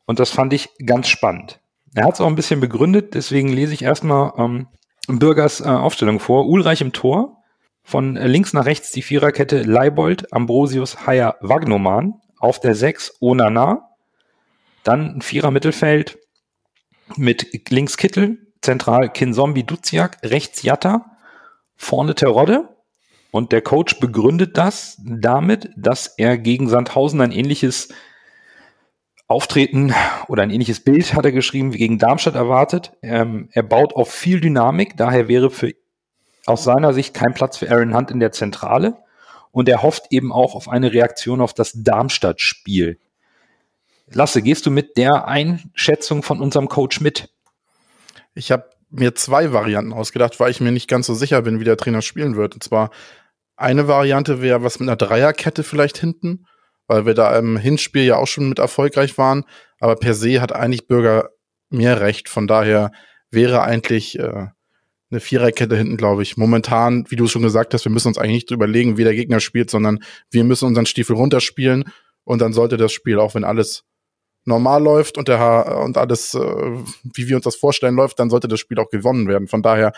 [0.06, 1.60] Und das fand ich ganz spannend.
[1.94, 4.68] Er hat es auch ein bisschen begründet, deswegen lese ich erstmal ähm,
[5.08, 6.48] Bürgers äh, Aufstellung vor.
[6.48, 7.42] Ulreich im Tor,
[7.82, 13.90] von links nach rechts die Viererkette Leibold, Ambrosius, Haier, Wagnoman, auf der 6 Onana,
[14.84, 16.18] dann ein Vierer Mittelfeld
[17.16, 21.16] mit links Kittel, zentral Kinzombie Duziak, rechts Jatta,
[21.76, 22.68] vorne Terodde,
[23.32, 27.88] und der Coach begründet das damit, dass er gegen Sandhausen ein ähnliches
[29.26, 29.94] Auftreten
[30.28, 32.92] oder ein ähnliches Bild hat er geschrieben wie gegen Darmstadt erwartet.
[33.00, 35.72] Ähm, er baut auf viel Dynamik, daher wäre für
[36.44, 38.98] aus seiner Sicht kein Platz für Aaron Hunt in der Zentrale.
[39.50, 42.98] Und er hofft eben auch auf eine Reaktion auf das Darmstadt-Spiel.
[44.10, 47.30] Lasse, gehst du mit der Einschätzung von unserem Coach mit?
[48.34, 51.64] Ich habe mir zwei Varianten ausgedacht, weil ich mir nicht ganz so sicher bin, wie
[51.64, 52.54] der Trainer spielen wird.
[52.54, 52.90] Und zwar
[53.56, 56.46] eine Variante wäre was mit einer Dreierkette vielleicht hinten,
[56.86, 59.44] weil wir da im Hinspiel ja auch schon mit erfolgreich waren.
[59.80, 61.30] Aber per se hat eigentlich Bürger
[61.70, 62.28] mehr recht.
[62.28, 62.92] Von daher
[63.30, 64.48] wäre eigentlich äh,
[65.10, 66.36] eine Viererkette hinten, glaube ich.
[66.36, 69.40] Momentan, wie du schon gesagt hast, wir müssen uns eigentlich nicht überlegen, wie der Gegner
[69.40, 71.84] spielt, sondern wir müssen unseren Stiefel runterspielen
[72.24, 73.84] und dann sollte das Spiel, auch wenn alles
[74.44, 78.48] normal läuft und der und alles, äh, wie wir uns das vorstellen, läuft, dann sollte
[78.48, 79.48] das Spiel auch gewonnen werden.
[79.48, 79.92] Von daher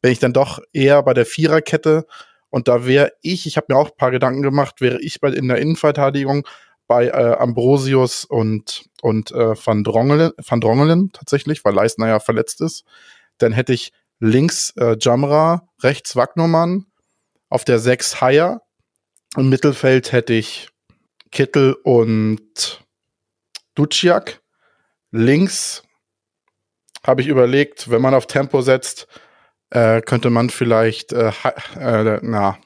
[0.00, 2.06] bin ich dann doch eher bei der Viererkette
[2.48, 5.28] und da wäre ich, ich habe mir auch ein paar Gedanken gemacht, wäre ich bei
[5.30, 6.46] in der Innenverteidigung
[6.86, 12.60] bei äh, Ambrosius und und äh, Van Drongelen, Van Drongelen tatsächlich, weil Leistner ja verletzt
[12.60, 12.84] ist.
[13.38, 16.86] Dann hätte ich links äh, Jamra, rechts Wagnermann,
[17.48, 18.62] auf der 6 Haier.
[19.36, 20.68] Im Mittelfeld hätte ich
[21.30, 22.84] Kittel und
[23.74, 24.40] Duciak.
[25.10, 25.82] Links
[27.04, 29.08] habe ich überlegt, wenn man auf Tempo setzt,
[29.70, 31.32] äh, könnte man vielleicht äh,
[31.78, 32.58] äh, na,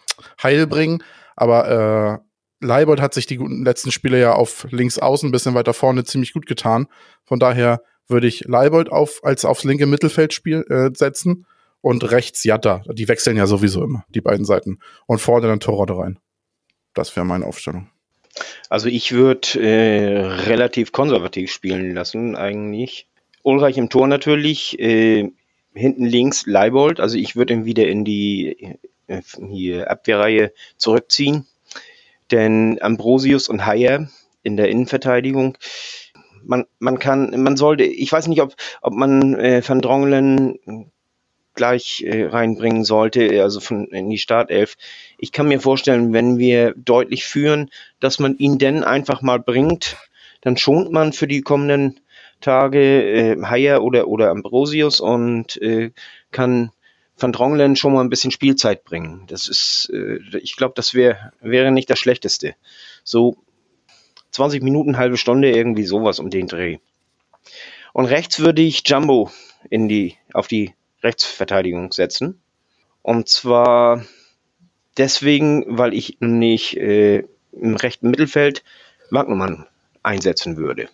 [0.42, 1.02] Heil bringen.
[1.36, 5.74] Aber äh, Leibold hat sich die letzten Spiele ja auf links außen ein bisschen weiter
[5.74, 6.86] vorne ziemlich gut getan.
[7.24, 11.46] Von daher würde ich Leibold auf, als aufs linke Mittelfeldspiel äh, setzen
[11.80, 12.82] und rechts Jatta.
[12.90, 14.78] Die wechseln ja sowieso immer, die beiden Seiten.
[15.06, 16.18] Und vorne dann Torode rein.
[16.94, 17.90] Das wäre meine Aufstellung.
[18.68, 23.06] Also ich würde äh, relativ konservativ spielen lassen, eigentlich.
[23.42, 25.30] Ulreich im Tor natürlich, äh,
[25.74, 31.46] hinten links Leibold, also ich würde ihn wieder in die äh, hier Abwehrreihe zurückziehen.
[32.30, 34.08] Denn Ambrosius und Heyer
[34.42, 35.58] in der Innenverteidigung,
[36.42, 40.90] man, man kann, man sollte, ich weiß nicht, ob, ob man äh, Van Drongelen
[41.54, 44.76] gleich äh, reinbringen sollte, also von in die Startelf.
[45.18, 49.96] Ich kann mir vorstellen, wenn wir deutlich führen, dass man ihn denn einfach mal bringt,
[50.40, 52.00] dann schont man für die kommenden
[52.40, 55.92] Tage äh, Haier oder, oder Ambrosius und äh,
[56.30, 56.70] kann
[57.16, 59.24] Van Dronglen schon mal ein bisschen Spielzeit bringen.
[59.28, 62.54] Das ist, äh, ich glaube, das wär, wäre nicht das Schlechteste.
[63.04, 63.38] So
[64.32, 66.78] 20 Minuten, halbe Stunde, irgendwie sowas um den Dreh.
[67.92, 69.30] Und rechts würde ich Jumbo
[69.70, 72.42] in die, auf die Rechtsverteidigung setzen.
[73.02, 74.04] Und zwar
[74.96, 78.62] deswegen, weil ich nicht äh, im rechten Mittelfeld
[79.10, 79.66] Wagnermann
[80.02, 80.88] einsetzen würde.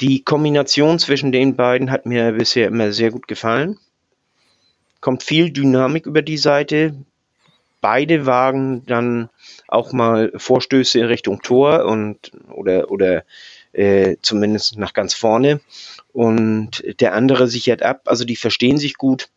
[0.00, 3.78] Die Kombination zwischen den beiden hat mir bisher immer sehr gut gefallen.
[5.00, 6.94] Kommt viel Dynamik über die Seite.
[7.80, 9.28] Beide wagen dann
[9.68, 13.24] auch mal Vorstöße in Richtung Tor und oder oder
[13.72, 15.60] äh, zumindest nach ganz vorne
[16.12, 18.02] und der andere sichert ab.
[18.06, 19.28] Also die verstehen sich gut.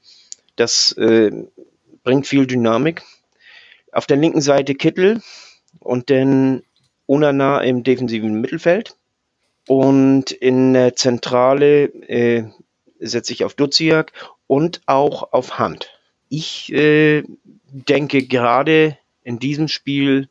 [0.55, 1.31] Das äh,
[2.03, 3.01] bringt viel Dynamik.
[3.95, 5.21] Auf der linken Seite Kittel
[5.79, 6.63] und dann
[7.05, 8.97] Unana im defensiven Mittelfeld.
[9.67, 12.43] Und in der Zentrale äh,
[12.99, 14.11] setze ich auf Duziak
[14.47, 15.89] und auch auf Hand.
[16.29, 17.23] Ich äh,
[17.71, 20.27] denke, gerade in diesem Spiel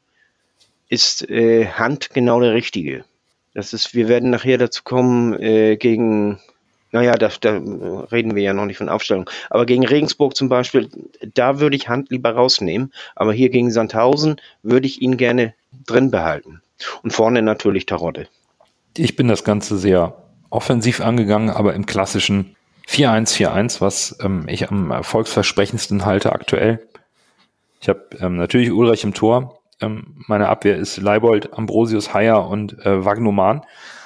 [0.88, 3.04] ist äh, Hand genau der richtige.
[3.54, 6.38] Das ist, wir werden nachher dazu kommen, äh, gegen,
[6.94, 7.60] naja, da, da
[8.12, 10.88] reden wir ja noch nicht von Aufstellung, aber gegen Regensburg zum Beispiel,
[11.34, 15.54] da würde ich Hand lieber rausnehmen, aber hier gegen Sandhausen würde ich ihn gerne
[15.86, 16.62] drin behalten.
[17.02, 18.28] Und vorne natürlich Tarotte.
[18.96, 20.14] Ich bin das Ganze sehr
[20.50, 22.54] offensiv angegangen, aber im klassischen
[22.88, 26.86] 4-1-4-1, was ähm, ich am erfolgsversprechendsten halte aktuell.
[27.80, 32.78] Ich habe ähm, natürlich Ulrich im Tor, ähm, meine Abwehr ist Leibold, Ambrosius, Haier und
[32.86, 33.62] äh, Wagnoman.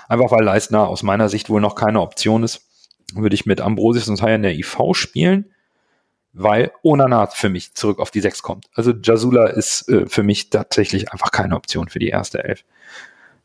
[0.09, 2.67] Einfach weil Leistner aus meiner Sicht wohl noch keine Option ist,
[3.14, 5.53] würde ich mit Ambrosius und Haier in der IV spielen,
[6.33, 8.66] weil Onana für mich zurück auf die 6 kommt.
[8.75, 12.64] Also Jasula ist äh, für mich tatsächlich einfach keine Option für die erste Elf.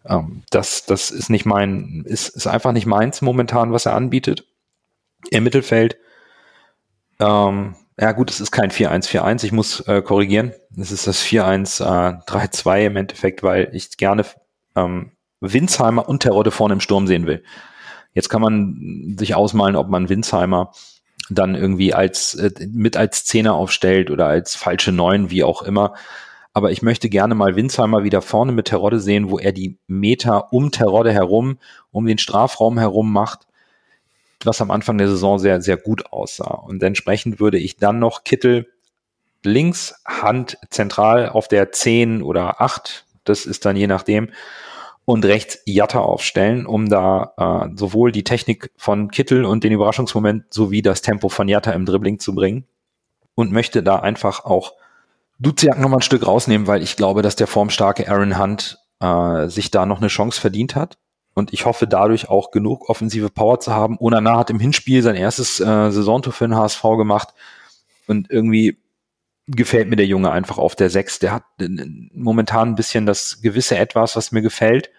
[0.05, 4.45] Ähm, das, das ist nicht mein, ist, ist einfach nicht meins momentan, was er anbietet.
[5.31, 5.97] Im Mittelfeld
[7.19, 10.53] ähm, ja gut, es ist kein 4-1-4-1, ich muss äh, korrigieren.
[10.77, 14.25] Es ist das 4-1-3-2 äh, im Endeffekt, weil ich gerne
[14.75, 17.43] ähm, Winsheimer und Terodde vorne im Sturm sehen will.
[18.13, 20.71] Jetzt kann man sich ausmalen, ob man Winsheimer
[21.29, 25.93] dann irgendwie als äh, mit als Zehner aufstellt oder als falsche Neun, wie auch immer.
[26.53, 30.53] Aber ich möchte gerne mal Winsheimer wieder vorne mit Terodde sehen, wo er die Meter
[30.53, 31.57] um Terodde herum,
[31.91, 33.47] um den Strafraum herum macht
[34.45, 36.53] was am Anfang der Saison sehr, sehr gut aussah.
[36.53, 38.67] Und entsprechend würde ich dann noch Kittel
[39.43, 44.29] links, Hand zentral auf der 10 oder 8, das ist dann je nachdem,
[45.05, 50.53] und rechts Jatta aufstellen, um da äh, sowohl die Technik von Kittel und den Überraschungsmoment
[50.53, 52.65] sowie das Tempo von Jatta im Dribbling zu bringen.
[53.35, 54.73] Und möchte da einfach auch
[55.39, 59.71] Duziak nochmal ein Stück rausnehmen, weil ich glaube, dass der formstarke Aaron Hunt äh, sich
[59.71, 60.97] da noch eine Chance verdient hat
[61.33, 63.97] Und ich hoffe dadurch auch genug offensive Power zu haben.
[63.99, 67.29] Onana hat im Hinspiel sein erstes äh, Saisontor für den HSV gemacht.
[68.07, 68.77] Und irgendwie
[69.47, 71.19] gefällt mir der Junge einfach auf der Sechs.
[71.19, 71.43] Der hat
[72.13, 74.89] momentan ein bisschen das gewisse Etwas, was mir gefällt.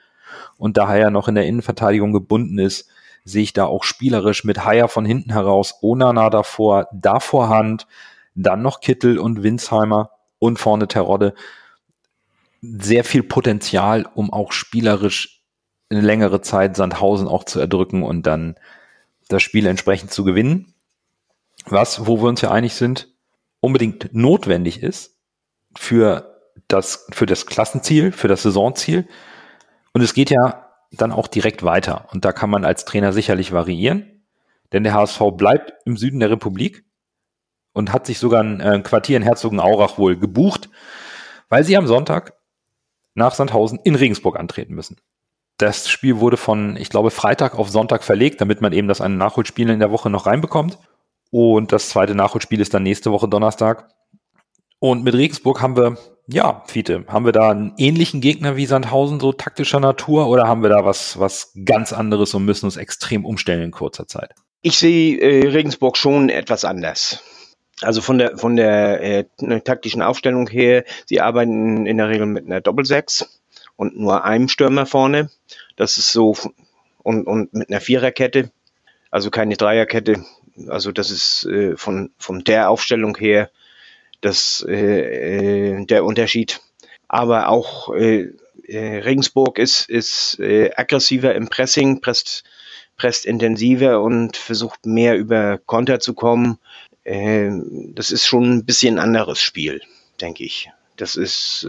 [0.58, 2.88] Und da er ja noch in der Innenverteidigung gebunden ist,
[3.24, 7.86] sehe ich da auch spielerisch mit Haier von hinten heraus, Onana davor, davor Hand,
[8.34, 11.34] dann noch Kittel und Winsheimer und vorne Terodde.
[12.60, 15.42] Sehr viel Potenzial, um auch spielerisch
[15.88, 18.56] eine längere Zeit Sandhausen auch zu erdrücken und dann
[19.28, 20.74] das Spiel entsprechend zu gewinnen.
[21.66, 23.13] Was, wo wir uns ja einig sind,
[23.64, 25.18] unbedingt notwendig ist
[25.76, 29.08] für das, für das Klassenziel, für das Saisonziel.
[29.92, 32.08] Und es geht ja dann auch direkt weiter.
[32.12, 34.24] Und da kann man als Trainer sicherlich variieren,
[34.72, 36.84] denn der HSV bleibt im Süden der Republik
[37.72, 40.68] und hat sich sogar ein, äh, Quartier in Herzogenaurach wohl gebucht,
[41.48, 42.34] weil sie am Sonntag
[43.14, 44.96] nach Sandhausen in Regensburg antreten müssen.
[45.56, 49.14] Das Spiel wurde von, ich glaube, Freitag auf Sonntag verlegt, damit man eben das eine
[49.14, 50.78] Nachholspiel in der Woche noch reinbekommt.
[51.36, 53.88] Und das zweite Nachholspiel ist dann nächste Woche Donnerstag.
[54.78, 59.18] Und mit Regensburg haben wir, ja, Fiete, haben wir da einen ähnlichen Gegner wie Sandhausen,
[59.18, 63.24] so taktischer Natur, oder haben wir da was, was ganz anderes und müssen uns extrem
[63.24, 64.30] umstellen in kurzer Zeit?
[64.62, 67.24] Ich sehe äh, Regensburg schon etwas anders.
[67.82, 69.24] Also von der von der äh,
[69.64, 73.40] taktischen Aufstellung her, sie arbeiten in der Regel mit einer Doppelsechs
[73.74, 75.30] und nur einem Stürmer vorne.
[75.74, 76.36] Das ist so
[77.02, 78.52] und, und mit einer Viererkette,
[79.10, 80.24] also keine Dreierkette.
[80.68, 83.50] Also das ist äh, von, von der Aufstellung her
[84.24, 86.60] das, äh, äh, der Unterschied.
[87.08, 88.30] Aber auch äh,
[88.66, 92.44] äh, Regensburg ist, ist aggressiver im Pressing, presst,
[92.96, 96.58] presst intensiver und versucht mehr über Konter zu kommen.
[97.04, 99.82] Das ist schon ein bisschen anderes Spiel,
[100.22, 100.70] denke ich.
[100.96, 101.68] Das ist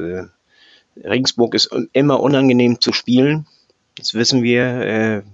[1.03, 3.45] Regensburg ist immer unangenehm zu spielen.
[3.97, 5.25] Das wissen wir.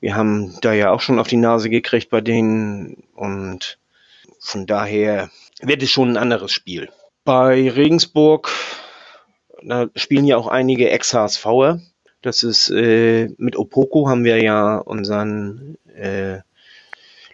[0.00, 3.78] Wir haben da ja auch schon auf die Nase gekriegt bei denen und
[4.38, 6.88] von daher wird es schon ein anderes Spiel.
[7.24, 8.50] Bei Regensburg
[9.62, 11.80] da spielen ja auch einige Ex-HSVer.
[12.22, 16.38] Das ist äh, mit Opoko haben wir ja unseren äh,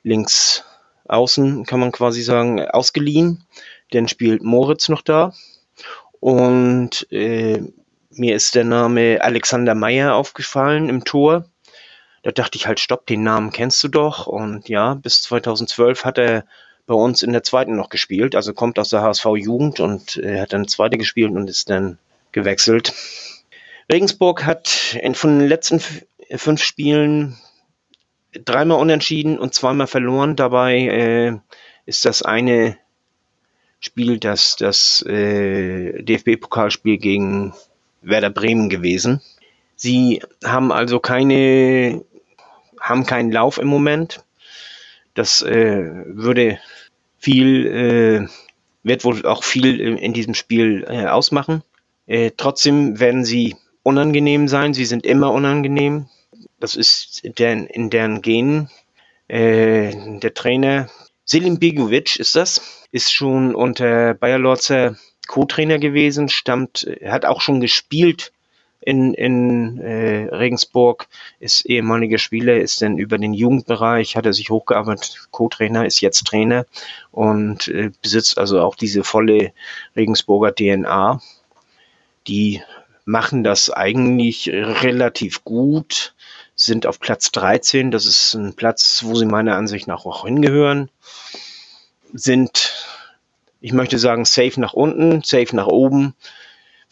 [0.02, 0.64] links
[1.08, 3.44] außen, kann man quasi sagen, ausgeliehen.
[3.90, 5.32] Dann spielt Moritz noch da.
[6.20, 7.62] Und äh,
[8.10, 11.44] mir ist der Name Alexander Meyer aufgefallen im Tor.
[12.26, 14.26] Da dachte ich halt, stopp, den Namen kennst du doch.
[14.26, 16.44] Und ja, bis 2012 hat er
[16.84, 18.34] bei uns in der zweiten noch gespielt.
[18.34, 22.00] Also kommt aus der HSV-Jugend und äh, hat dann zweite gespielt und ist dann
[22.32, 22.92] gewechselt.
[23.92, 25.80] Regensburg hat in, von den letzten
[26.34, 27.36] fünf Spielen
[28.32, 30.34] dreimal unentschieden und zweimal verloren.
[30.34, 31.38] Dabei äh,
[31.84, 32.76] ist das eine
[33.78, 37.54] Spiel das, das äh, DFB-Pokalspiel gegen
[38.02, 39.20] Werder Bremen gewesen.
[39.76, 42.02] Sie haben also keine,
[42.80, 44.24] haben keinen Lauf im Moment.
[45.14, 46.58] Das äh, würde
[47.18, 48.28] viel, äh,
[48.82, 51.62] wird wohl auch viel in diesem Spiel äh, ausmachen.
[52.06, 54.74] Äh, trotzdem werden sie unangenehm sein.
[54.74, 56.06] Sie sind immer unangenehm.
[56.60, 58.70] Das ist in deren, in deren Genen.
[59.28, 60.88] Äh, der Trainer
[61.28, 67.60] Selim Begovic ist das, ist schon unter Bayer Lorzer Co-Trainer gewesen, stammt, hat auch schon
[67.60, 68.32] gespielt
[68.86, 71.08] in, in äh, Regensburg,
[71.40, 76.24] ist ehemaliger Spieler, ist dann über den Jugendbereich, hat er sich hochgearbeitet, Co-Trainer, ist jetzt
[76.24, 76.66] Trainer
[77.10, 79.52] und äh, besitzt also auch diese volle
[79.96, 81.20] Regensburger DNA.
[82.28, 82.62] Die
[83.04, 86.14] machen das eigentlich relativ gut,
[86.54, 87.90] sind auf Platz 13.
[87.90, 90.90] Das ist ein Platz, wo sie meiner Ansicht nach auch hingehören.
[92.12, 92.72] Sind,
[93.60, 96.14] ich möchte sagen, safe nach unten, safe nach oben.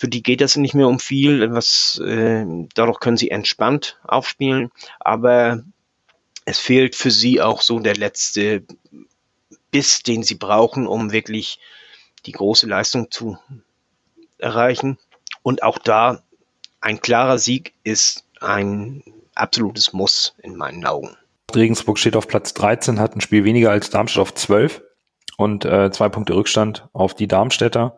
[0.05, 1.51] Für die geht das nicht mehr um viel.
[1.55, 4.71] Was, äh, dadurch können sie entspannt aufspielen.
[5.01, 5.65] Aber
[6.45, 8.65] es fehlt für sie auch so der letzte
[9.71, 11.59] Biss, den sie brauchen, um wirklich
[12.27, 13.39] die große Leistung zu
[14.37, 14.99] erreichen.
[15.43, 16.23] Und auch da
[16.83, 19.03] ein klarer Sieg ist ein
[19.35, 21.17] absolutes Muss in meinen Augen.
[21.55, 24.83] Regensburg steht auf Platz 13, hat ein Spiel weniger als Darmstadt auf 12
[25.39, 27.97] und äh, zwei Punkte Rückstand auf die Darmstädter.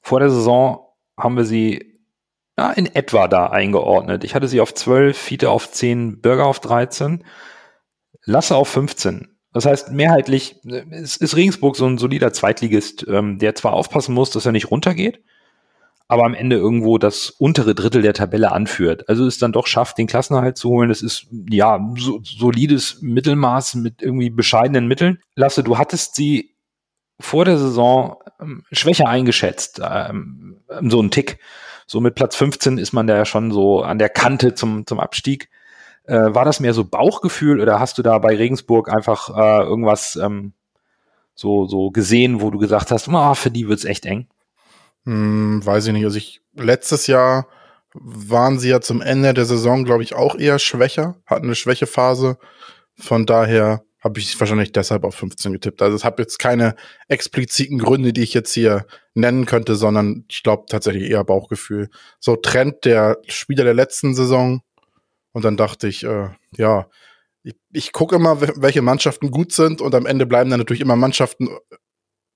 [0.00, 0.83] Vor der Saison
[1.16, 1.94] haben wir sie
[2.56, 4.24] ja, in etwa da eingeordnet.
[4.24, 7.24] Ich hatte sie auf 12, Fiete auf 10, Bürger auf 13,
[8.24, 9.28] Lasse auf 15.
[9.52, 14.30] Das heißt, mehrheitlich ist, ist Regensburg so ein solider Zweitligist, ähm, der zwar aufpassen muss,
[14.30, 15.22] dass er nicht runtergeht,
[16.08, 19.08] aber am Ende irgendwo das untere Drittel der Tabelle anführt.
[19.08, 20.88] Also es dann doch schafft, den Klassenerhalt zu holen.
[20.88, 25.20] Das ist ja so, solides Mittelmaß mit irgendwie bescheidenen Mitteln.
[25.34, 26.56] Lasse, du hattest sie
[27.20, 31.38] vor der Saison ähm, schwächer eingeschätzt, ähm, so ein Tick.
[31.86, 35.00] so mit Platz 15 ist man da ja schon so an der Kante zum, zum
[35.00, 35.50] Abstieg.
[36.04, 40.16] Äh, war das mehr so Bauchgefühl oder hast du da bei Regensburg einfach äh, irgendwas
[40.16, 40.52] ähm,
[41.34, 44.28] so, so gesehen, wo du gesagt hast, oh, für die wird's echt eng?
[45.04, 46.04] Hm, weiß ich nicht.
[46.04, 47.46] Also ich letztes Jahr
[47.94, 52.38] waren sie ja zum Ende der Saison, glaube ich, auch eher schwächer, hatten eine Schwächephase.
[52.96, 55.80] Von daher habe ich wahrscheinlich deshalb auf 15 getippt.
[55.80, 56.76] Also es habe jetzt keine
[57.08, 61.88] expliziten Gründe, die ich jetzt hier nennen könnte, sondern ich glaube tatsächlich eher Bauchgefühl.
[62.20, 64.60] So Trend der Spieler der letzten Saison.
[65.32, 66.86] Und dann dachte ich, äh, ja,
[67.42, 70.96] ich, ich gucke immer, welche Mannschaften gut sind und am Ende bleiben dann natürlich immer
[70.96, 71.48] Mannschaften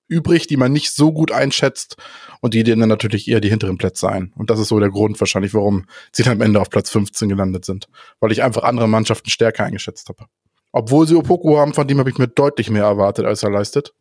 [0.07, 1.97] übrig, die man nicht so gut einschätzt
[2.41, 4.33] und die denen dann natürlich eher die hinteren Plätze ein.
[4.35, 7.29] Und das ist so der Grund wahrscheinlich, warum sie dann am Ende auf Platz 15
[7.29, 7.87] gelandet sind.
[8.19, 10.25] Weil ich einfach andere Mannschaften stärker eingeschätzt habe.
[10.71, 13.93] Obwohl sie Opoku haben, von dem habe ich mir deutlich mehr erwartet, als er leistet.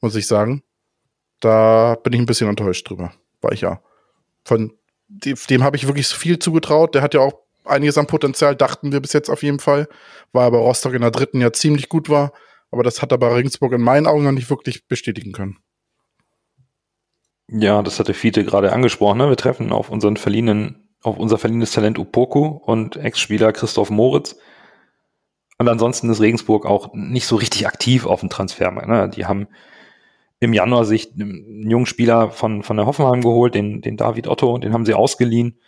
[0.00, 0.62] Muss ich sagen.
[1.40, 3.12] Da bin ich ein bisschen enttäuscht drüber.
[3.40, 3.80] War ich ja.
[4.44, 4.72] Von
[5.08, 6.94] dem, dem habe ich wirklich viel zugetraut.
[6.94, 7.32] Der hat ja auch
[7.64, 9.88] einiges an Potenzial, dachten wir bis jetzt auf jeden Fall.
[10.32, 12.32] War aber Rostock in der dritten ja ziemlich gut war.
[12.70, 15.58] Aber das hat aber Regensburg in meinen Augen noch nicht wirklich bestätigen können.
[17.48, 19.18] Ja, das hatte Fiete gerade angesprochen.
[19.18, 19.28] Ne?
[19.28, 24.36] Wir treffen auf unseren verliehenen, auf unser verliehenes Talent Upoku und Ex-Spieler Christoph Moritz.
[25.60, 28.88] Und ansonsten ist Regensburg auch nicht so richtig aktiv auf dem Transfermarkt.
[28.88, 29.10] Ne?
[29.10, 29.46] Die haben
[30.38, 34.56] im Januar sich einen jungen Spieler von, von der Hoffenheim geholt, den, den David Otto,
[34.56, 35.58] den haben sie ausgeliehen.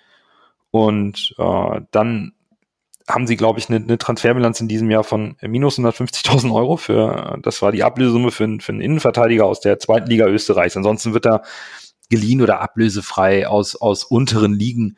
[0.70, 2.32] Und äh, dann
[3.06, 7.38] haben sie, glaube ich, eine, eine Transferbilanz in diesem Jahr von minus 150.000 Euro für,
[7.42, 10.74] das war die Ablösesumme für, für einen Innenverteidiger aus der zweiten Liga Österreichs.
[10.74, 11.42] Ansonsten wird er
[12.08, 14.96] geliehen oder ablösefrei aus, aus unteren Ligen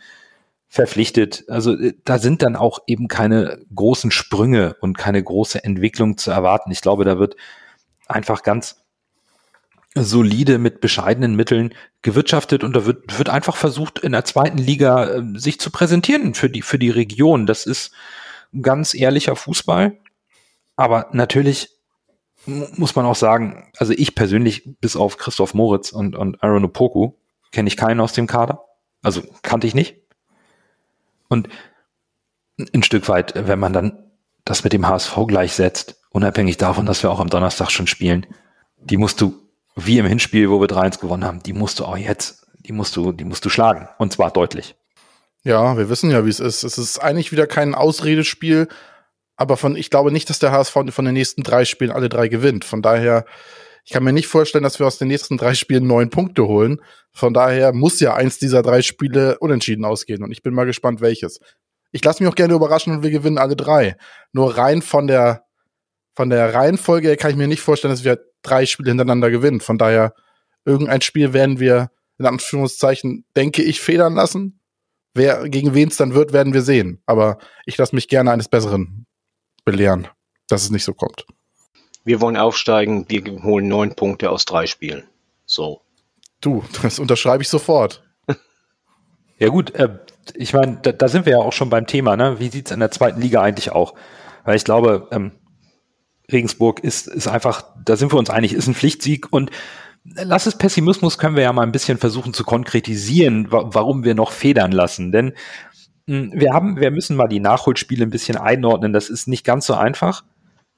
[0.75, 1.45] verpflichtet.
[1.47, 6.33] Also äh, da sind dann auch eben keine großen Sprünge und keine große Entwicklung zu
[6.33, 6.73] erwarten.
[6.73, 7.37] Ich glaube, da wird
[8.09, 8.83] einfach ganz
[9.95, 15.05] solide mit bescheidenen Mitteln gewirtschaftet und da wird, wird einfach versucht, in der zweiten Liga
[15.05, 17.47] äh, sich zu präsentieren für die, für die Region.
[17.47, 17.93] Das ist
[18.61, 19.97] ganz ehrlicher Fußball.
[20.75, 21.71] Aber natürlich
[22.47, 27.13] muss man auch sagen, also ich persönlich, bis auf Christoph Moritz und, und Aaron Opoku,
[27.53, 28.65] kenne ich keinen aus dem Kader.
[29.03, 30.04] Also kannte ich nicht.
[31.35, 31.49] Und
[32.73, 33.99] ein Stück weit, wenn man dann
[34.45, 38.27] das mit dem HSV gleichsetzt, unabhängig davon, dass wir auch am Donnerstag schon spielen,
[38.79, 39.35] die musst du
[39.75, 42.95] wie im Hinspiel, wo wir 3-1 gewonnen haben, die musst du auch jetzt, die musst
[42.95, 43.89] du, die musst du schlagen.
[43.99, 44.77] Und zwar deutlich.
[45.43, 46.63] Ja, wir wissen ja, wie es ist.
[46.63, 48.69] Es ist eigentlich wieder kein Ausredespiel,
[49.37, 52.29] aber von, ich glaube nicht, dass der HSV von den nächsten drei Spielen alle drei
[52.29, 52.65] gewinnt.
[52.65, 53.27] Von daher,
[53.85, 56.81] ich kann mir nicht vorstellen, dass wir aus den nächsten drei Spielen neun Punkte holen.
[57.13, 60.23] Von daher muss ja eins dieser drei Spiele unentschieden ausgehen.
[60.23, 61.39] Und ich bin mal gespannt, welches.
[61.93, 63.97] Ich lasse mich auch gerne überraschen und wir gewinnen alle drei.
[64.33, 65.45] Nur rein von der,
[66.15, 69.61] von der Reihenfolge kann ich mir nicht vorstellen, dass wir drei Spiele hintereinander gewinnen.
[69.61, 70.15] Von daher,
[70.65, 74.61] irgendein Spiel werden wir in Anführungszeichen, denke ich, federn lassen.
[75.13, 77.03] Wer, gegen wen es dann wird, werden wir sehen.
[77.05, 79.07] Aber ich lasse mich gerne eines Besseren
[79.67, 80.09] belehren,
[80.49, 81.27] dass es nicht so kommt.
[82.05, 85.05] Wir wollen aufsteigen, wir holen neun Punkte aus drei Spielen.
[85.47, 85.81] So.
[86.41, 88.03] Du, das unterschreibe ich sofort.
[89.37, 89.89] Ja gut, äh,
[90.35, 92.39] ich meine, da, da, sind wir ja auch schon beim Thema, ne?
[92.39, 93.95] Wie sieht's in der zweiten Liga eigentlich auch?
[94.45, 95.33] Weil ich glaube, ähm,
[96.31, 99.51] Regensburg ist, ist einfach, da sind wir uns einig, ist ein Pflichtsieg und
[100.05, 104.15] lass es Pessimismus können wir ja mal ein bisschen versuchen zu konkretisieren, wa warum wir
[104.15, 105.13] noch federn lassen.
[105.13, 105.35] Denn
[106.07, 108.93] mh, hm, wir haben, wir müssen mal die Nachholspiele ein bisschen einordnen.
[108.93, 110.25] Das ist nicht ganz so einfach.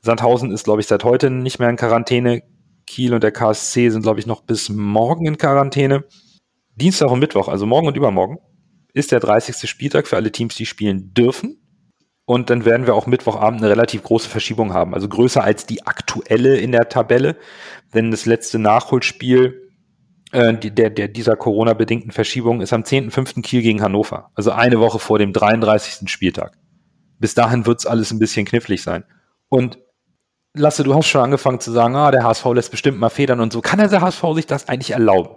[0.03, 2.43] Sandhausen ist, glaube ich, seit heute nicht mehr in Quarantäne.
[2.87, 6.05] Kiel und der KSC sind, glaube ich, noch bis morgen in Quarantäne.
[6.77, 8.39] Dienstag und Mittwoch, also morgen und übermorgen,
[8.93, 9.69] ist der 30.
[9.69, 11.61] Spieltag für alle Teams, die spielen dürfen.
[12.27, 14.95] Und dann werden wir auch Mittwochabend eine relativ große Verschiebung haben.
[14.95, 17.37] Also größer als die aktuelle in der Tabelle.
[17.95, 19.67] Denn das letzte Nachholspiel
[20.33, 23.43] äh, der, der, dieser Corona-bedingten Verschiebung ist am 10.5.
[23.43, 24.31] Kiel gegen Hannover.
[24.35, 26.11] Also eine Woche vor dem 33.
[26.11, 26.59] Spieltag.
[27.19, 29.05] Bis dahin wird's alles ein bisschen knifflig sein.
[29.49, 29.79] Und
[30.59, 33.53] Lasse, du hast schon angefangen zu sagen, ah, der HSV lässt bestimmt mal Federn und
[33.53, 33.61] so.
[33.61, 35.37] Kann der HSV sich das eigentlich erlauben?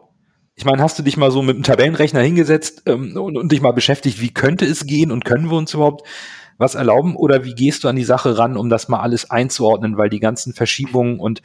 [0.55, 3.61] Ich meine, hast du dich mal so mit einem Tabellenrechner hingesetzt ähm, und, und dich
[3.61, 6.07] mal beschäftigt, wie könnte es gehen und können wir uns überhaupt
[6.57, 9.97] was erlauben oder wie gehst du an die Sache ran, um das mal alles einzuordnen,
[9.97, 11.41] weil die ganzen Verschiebungen und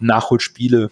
[0.00, 0.90] Nachholspiele,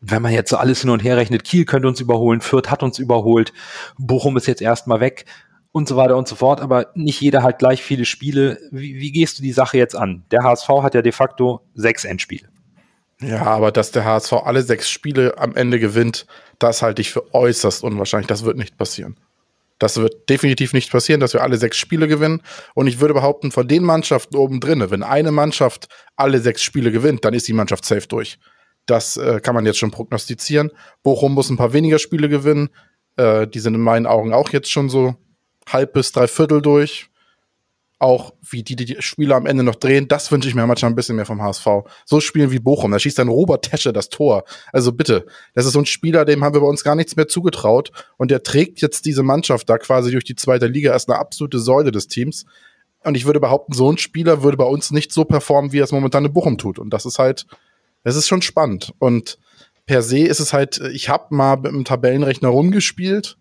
[0.00, 2.84] wenn man jetzt so alles hin und her rechnet, Kiel könnte uns überholen, Fürth hat
[2.84, 3.52] uns überholt,
[3.98, 5.24] Bochum ist jetzt erstmal weg
[5.78, 8.58] und so weiter und so fort, aber nicht jeder hat gleich viele Spiele.
[8.70, 10.24] Wie, wie gehst du die Sache jetzt an?
[10.30, 12.48] Der HSV hat ja de facto sechs Endspiele.
[13.20, 16.26] Ja, aber dass der HSV alle sechs Spiele am Ende gewinnt,
[16.58, 18.28] das halte ich für äußerst unwahrscheinlich.
[18.28, 19.16] Das wird nicht passieren.
[19.78, 22.42] Das wird definitiv nicht passieren, dass wir alle sechs Spiele gewinnen.
[22.74, 26.90] Und ich würde behaupten, von den Mannschaften oben drinne, wenn eine Mannschaft alle sechs Spiele
[26.90, 28.38] gewinnt, dann ist die Mannschaft safe durch.
[28.86, 30.72] Das äh, kann man jetzt schon prognostizieren.
[31.02, 32.70] Bochum muss ein paar weniger Spiele gewinnen.
[33.16, 35.14] Äh, die sind in meinen Augen auch jetzt schon so
[35.72, 37.10] halb bis drei Viertel durch
[37.98, 40.94] auch wie die, die Spieler am Ende noch drehen, das wünsche ich mir manchmal ein
[40.94, 41.66] bisschen mehr vom HSV.
[42.04, 44.44] So spielen wie Bochum, da schießt dann Robert Tesche das Tor.
[44.72, 47.26] Also bitte, das ist so ein Spieler, dem haben wir bei uns gar nichts mehr
[47.26, 51.18] zugetraut und der trägt jetzt diese Mannschaft da quasi durch die zweite Liga, ist eine
[51.18, 52.46] absolute Säule des Teams.
[53.04, 55.84] Und ich würde behaupten, so ein Spieler würde bei uns nicht so performen, wie er
[55.84, 56.78] es momentan in Bochum tut.
[56.78, 57.46] Und das ist halt,
[58.04, 58.92] das ist schon spannend.
[58.98, 59.38] Und
[59.86, 63.38] per se ist es halt, ich habe mal mit dem Tabellenrechner rumgespielt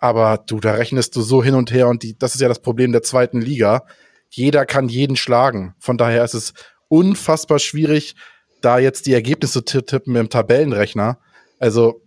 [0.00, 2.62] aber du, da rechnest du so hin und her und die, das ist ja das
[2.62, 3.84] Problem der zweiten Liga.
[4.30, 5.74] Jeder kann jeden schlagen.
[5.78, 6.54] Von daher ist es
[6.88, 8.16] unfassbar schwierig,
[8.62, 11.18] da jetzt die Ergebnisse zu tippen im Tabellenrechner.
[11.58, 12.02] Also,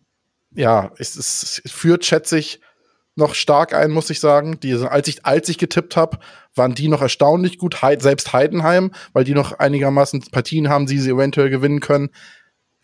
[0.56, 2.60] ja, es, es, führt, schätze ich,
[3.16, 4.60] noch stark ein, muss ich sagen.
[4.60, 6.18] Die, als ich, als ich getippt habe,
[6.56, 7.78] waren die noch erstaunlich gut.
[8.00, 12.10] Selbst Heidenheim, weil die noch einigermaßen Partien haben, die sie eventuell gewinnen können.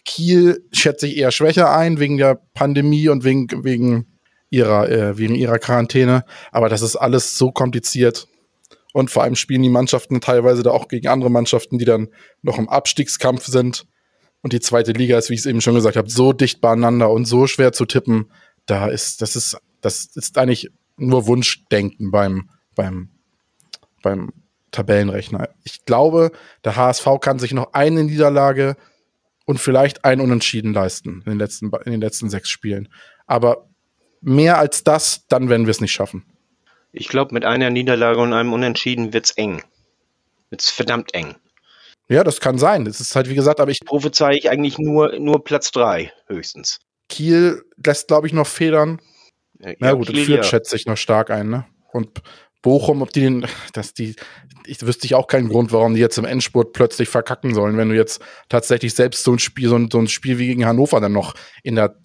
[0.05, 4.18] Kiel schätze ich eher schwächer ein, wegen der Pandemie und wegen, wegen
[4.49, 6.23] ihrer, äh, wegen ihrer Quarantäne.
[6.51, 8.27] Aber das ist alles so kompliziert.
[8.93, 12.09] Und vor allem spielen die Mannschaften teilweise da auch gegen andere Mannschaften, die dann
[12.41, 13.85] noch im Abstiegskampf sind.
[14.41, 17.11] Und die zweite Liga ist, wie ich es eben schon gesagt habe, so dicht beieinander
[17.11, 18.31] und so schwer zu tippen.
[18.65, 23.09] Da ist, das ist, das ist eigentlich nur Wunschdenken beim, beim,
[24.01, 24.31] beim
[24.71, 25.49] Tabellenrechner.
[25.63, 26.31] Ich glaube,
[26.63, 28.75] der HSV kann sich noch eine Niederlage
[29.45, 32.89] und vielleicht ein Unentschieden leisten in den letzten, in den letzten sechs Spielen.
[33.25, 33.68] Aber
[34.21, 36.25] mehr als das, dann werden wir es nicht schaffen.
[36.91, 39.61] Ich glaube, mit einer Niederlage und einem Unentschieden wird es eng.
[40.49, 41.35] Wird's verdammt eng.
[42.07, 42.85] Ja, das kann sein.
[42.85, 43.81] Das ist halt, wie gesagt, aber ich.
[43.81, 46.79] Prophezei ich eigentlich nur, nur Platz 3 höchstens.
[47.07, 48.99] Kiel lässt, glaube ich, noch federn.
[49.59, 50.49] Ja, Na gut, Kiel, führt, ja.
[50.49, 51.65] schätze ich, noch stark ein, ne?
[51.91, 52.21] Und
[52.61, 54.15] Bochum, ob die den, dass die,
[54.65, 57.89] ich wüsste ich auch keinen Grund, warum die jetzt im Endspurt plötzlich verkacken sollen, wenn
[57.89, 60.99] du jetzt tatsächlich selbst so ein Spiel, so ein, so ein Spiel wie gegen Hannover
[60.99, 61.95] dann noch in der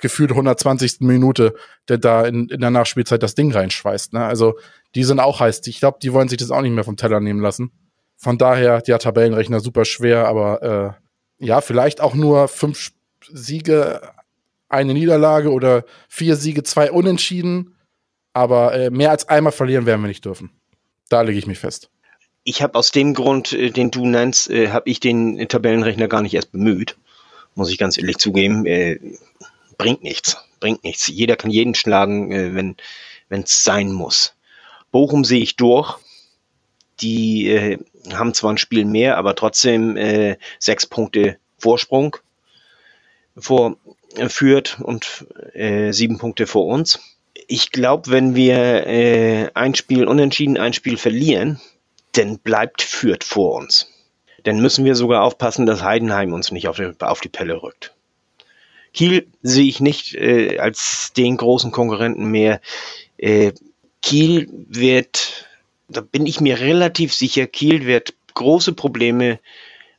[0.00, 1.00] gefühlt 120.
[1.00, 1.54] Minute,
[1.88, 4.12] der da in, in der Nachspielzeit das Ding reinschweißt.
[4.12, 4.24] Ne?
[4.24, 4.58] Also
[4.94, 5.62] die sind auch heiß.
[5.66, 7.72] Ich glaube, die wollen sich das auch nicht mehr vom Teller nehmen lassen.
[8.16, 10.96] Von daher, ja, Tabellenrechner super schwer, aber
[11.40, 12.92] äh, ja, vielleicht auch nur fünf
[13.32, 14.00] Siege,
[14.68, 17.76] eine Niederlage oder vier Siege, zwei Unentschieden.
[18.32, 20.50] Aber äh, mehr als einmal verlieren werden wir nicht dürfen.
[21.08, 21.90] Da lege ich mich fest.
[22.42, 26.22] Ich habe aus dem Grund, äh, den du nennst, äh, habe ich den Tabellenrechner gar
[26.22, 26.96] nicht erst bemüht.
[27.54, 28.66] Muss ich ganz ehrlich zugeben.
[28.66, 28.98] Äh,
[29.76, 31.06] bringt nichts, bringt nichts.
[31.08, 34.34] Jeder kann jeden schlagen, äh, wenn es sein muss.
[34.90, 35.98] Bochum sehe ich durch.
[37.00, 37.78] Die äh,
[38.12, 42.16] haben zwar ein Spiel mehr, aber trotzdem äh, sechs Punkte Vorsprung
[43.36, 43.76] vor
[44.16, 47.00] äh, führt und äh, sieben Punkte vor uns.
[47.48, 51.60] Ich glaube, wenn wir äh, ein Spiel unentschieden, ein Spiel verlieren,
[52.12, 53.88] dann bleibt Fürth vor uns.
[54.44, 57.94] Dann müssen wir sogar aufpassen, dass Heidenheim uns nicht auf die, auf die Pelle rückt.
[58.94, 62.60] Kiel sehe ich nicht äh, als den großen Konkurrenten mehr.
[63.18, 63.52] Äh,
[64.00, 65.46] Kiel wird,
[65.88, 69.40] da bin ich mir relativ sicher, Kiel wird große Probleme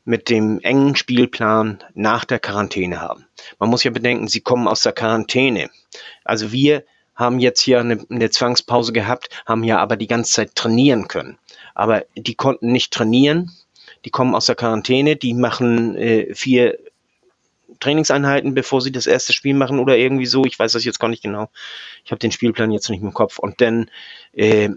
[0.06, 3.26] mit dem engen Spielplan nach der Quarantäne haben.
[3.60, 5.70] Man muss ja bedenken, sie kommen aus der Quarantäne.
[6.24, 6.86] Also wir
[7.16, 11.38] haben jetzt hier eine, eine, Zwangspause gehabt, haben ja aber die ganze Zeit trainieren können.
[11.74, 13.52] Aber die konnten nicht trainieren.
[14.04, 16.78] Die kommen aus der Quarantäne, die machen äh, vier
[17.80, 20.45] Trainingseinheiten, bevor sie das erste Spiel machen oder irgendwie so.
[20.45, 21.49] Ich weiß das jetzt gar nicht genau.
[22.03, 23.39] Ich habe den Spielplan jetzt nicht im Kopf.
[23.39, 23.89] Und dann
[24.34, 24.69] äh,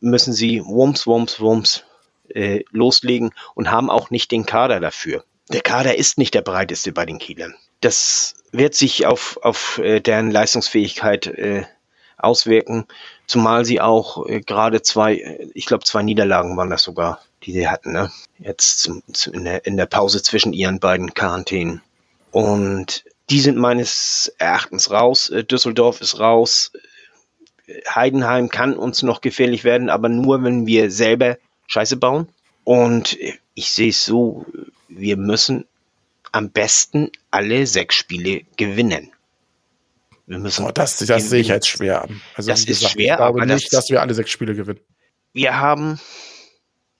[0.00, 1.84] müssen sie Wumms, Wumms, Wumms
[2.28, 5.24] äh, loslegen und haben auch nicht den Kader dafür.
[5.48, 7.54] Der Kader ist nicht der breiteste bei den Kielern.
[7.80, 11.64] Das wird sich auf, auf äh, deren Leistungsfähigkeit äh,
[12.16, 12.86] auswirken,
[13.26, 17.52] zumal sie auch äh, gerade zwei, äh, ich glaube zwei Niederlagen waren das sogar, die
[17.52, 18.10] sie hatten, ne?
[18.38, 21.82] Jetzt zum, zum, in, der, in der Pause zwischen ihren beiden Quarantänen.
[22.30, 25.30] Und die sind meines Erachtens raus.
[25.30, 26.72] Äh, Düsseldorf ist raus.
[27.92, 32.28] Heidenheim kann uns noch gefährlich werden, aber nur, wenn wir selber Scheiße bauen.
[32.62, 33.18] Und
[33.54, 34.46] ich sehe es so,
[34.88, 35.66] wir müssen
[36.32, 39.10] am besten alle sechs Spiele gewinnen.
[40.26, 42.20] Wir müssen oh, das, das sehe ich als schwer an.
[42.34, 44.80] Also, das ist schwer, ich glaube aber nicht, das, dass wir alle sechs Spiele gewinnen.
[45.32, 46.00] Wir haben,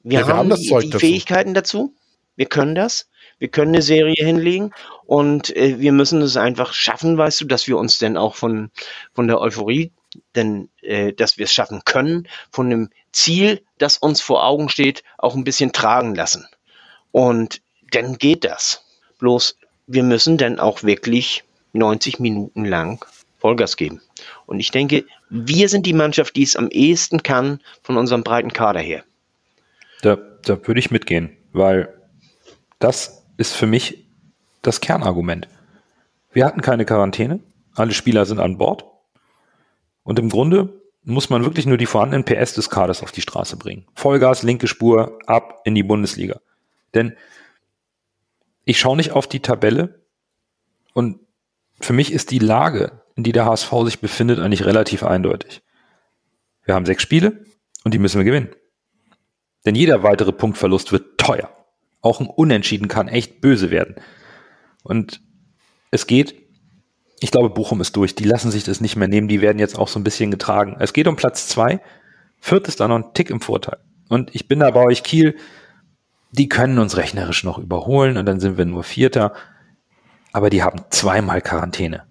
[0.03, 1.95] wir, ja, wir haben, die, die Fähigkeiten dazu.
[2.37, 3.09] Wir können das.
[3.39, 4.73] Wir können eine Serie hinlegen
[5.07, 8.71] und äh, wir müssen es einfach schaffen, weißt du, dass wir uns denn auch von,
[9.15, 9.93] von der Euphorie,
[10.35, 15.05] denn äh, dass wir es schaffen können, von dem Ziel, das uns vor Augen steht,
[15.19, 16.47] auch ein bisschen tragen lassen.
[17.13, 18.85] Und dann geht das.
[19.19, 23.05] Bloß wir müssen dann auch wirklich 90 Minuten lang
[23.39, 24.01] Vollgas geben.
[24.47, 28.53] Und ich denke, wir sind die Mannschaft, die es am ehesten kann von unserem breiten
[28.53, 29.05] Kader her.
[30.03, 31.95] Da, da würde ich mitgehen, weil
[32.81, 34.06] das ist für mich
[34.67, 35.49] das Kernargument.
[36.33, 37.41] Wir hatten keine Quarantäne,
[37.75, 38.85] alle Spieler sind an Bord.
[40.03, 43.57] Und im Grunde muss man wirklich nur die vorhandenen PS des Kaders auf die Straße
[43.57, 43.87] bringen.
[43.95, 46.41] Vollgas, linke Spur, ab in die Bundesliga.
[46.95, 47.17] Denn
[48.65, 50.03] ich schaue nicht auf die Tabelle
[50.93, 51.21] und
[51.81, 55.63] für mich ist die Lage, in die der HSV sich befindet, eigentlich relativ eindeutig.
[56.65, 57.45] Wir haben sechs Spiele
[57.85, 58.51] und die müssen wir gewinnen.
[59.65, 61.51] Denn jeder weitere Punktverlust wird teuer.
[62.01, 63.97] Auch ein Unentschieden kann echt böse werden.
[64.87, 65.21] Und
[65.91, 66.35] es geht,
[67.21, 68.15] ich glaube, Bochum ist durch.
[68.15, 69.29] Die lassen sich das nicht mehr nehmen.
[69.29, 70.77] Die werden jetzt auch so ein bisschen getragen.
[70.79, 71.81] Es geht um Platz zwei.
[72.41, 73.79] Fürth ist da noch ein Tick im Vorteil.
[74.09, 75.37] Und ich bin da bei euch Kiel.
[76.33, 79.33] Die können uns rechnerisch noch überholen und dann sind wir nur Vierter.
[80.33, 82.05] Aber die haben zweimal Quarantäne.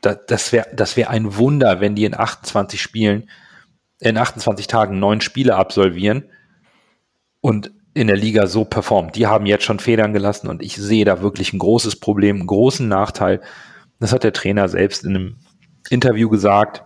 [0.00, 3.30] Das, das wäre das wär ein Wunder, wenn die in 28 Spielen,
[4.00, 6.24] in 28 Tagen neun Spiele absolvieren
[7.40, 9.16] und in der Liga so performt.
[9.16, 12.46] Die haben jetzt schon Federn gelassen und ich sehe da wirklich ein großes Problem, einen
[12.46, 13.40] großen Nachteil.
[13.98, 15.36] Das hat der Trainer selbst in einem
[15.88, 16.84] Interview gesagt,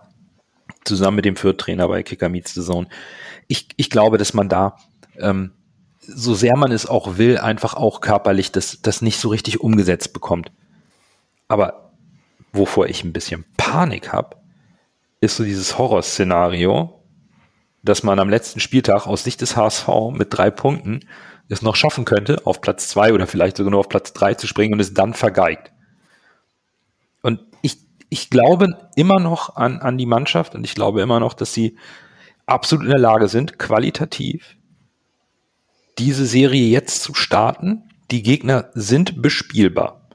[0.83, 2.87] zusammen mit dem Fürth-Trainer bei Kicker Meets the Zone.
[3.47, 4.77] Ich, ich glaube, dass man da,
[5.19, 5.51] ähm,
[5.99, 10.13] so sehr man es auch will, einfach auch körperlich das, das nicht so richtig umgesetzt
[10.13, 10.51] bekommt.
[11.47, 11.91] Aber
[12.51, 14.37] wovor ich ein bisschen Panik habe,
[15.21, 17.01] ist so dieses Horrorszenario,
[17.85, 21.01] dass man am letzten Spieltag aus Sicht des HSV mit drei Punkten
[21.47, 24.47] es noch schaffen könnte, auf Platz zwei oder vielleicht sogar nur auf Platz drei zu
[24.47, 25.71] springen und es dann vergeigt.
[27.21, 27.77] Und ich,
[28.09, 31.77] ich glaube immer noch an, an die Mannschaft und ich glaube immer noch, dass sie
[32.47, 34.57] absolut in der Lage sind, qualitativ
[35.97, 37.83] diese Serie jetzt zu starten.
[38.11, 40.09] Die Gegner sind bespielbar.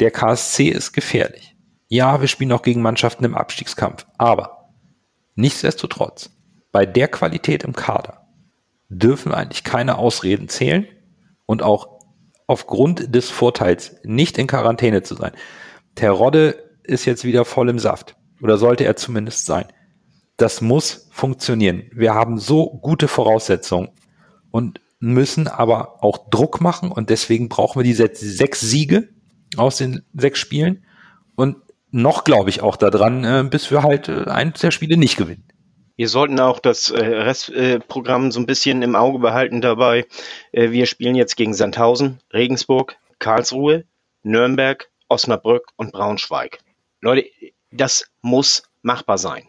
[0.00, 1.56] Der KSC ist gefährlich.
[1.88, 4.68] Ja, wir spielen auch gegen Mannschaften im Abstiegskampf, aber
[5.34, 6.30] nichtsdestotrotz
[6.78, 8.28] bei der Qualität im Kader
[8.88, 10.86] dürfen eigentlich keine Ausreden zählen
[11.44, 11.98] und auch
[12.46, 15.32] aufgrund des Vorteils nicht in Quarantäne zu sein.
[15.96, 16.54] Terodde
[16.84, 19.64] ist jetzt wieder voll im Saft oder sollte er zumindest sein.
[20.36, 21.82] Das muss funktionieren.
[21.92, 23.88] Wir haben so gute Voraussetzungen
[24.52, 29.08] und müssen aber auch Druck machen und deswegen brauchen wir diese sechs Siege
[29.56, 30.84] aus den sechs Spielen
[31.34, 31.56] und
[31.90, 35.42] noch glaube ich auch daran, äh, bis wir halt äh, eins der Spiele nicht gewinnen.
[35.98, 40.06] Wir sollten auch das äh, Restprogramm so ein bisschen im Auge behalten dabei.
[40.52, 43.84] Äh, wir spielen jetzt gegen Sandhausen, Regensburg, Karlsruhe,
[44.22, 46.60] Nürnberg, Osnabrück und Braunschweig.
[47.00, 47.28] Leute,
[47.72, 49.42] das muss machbar sein.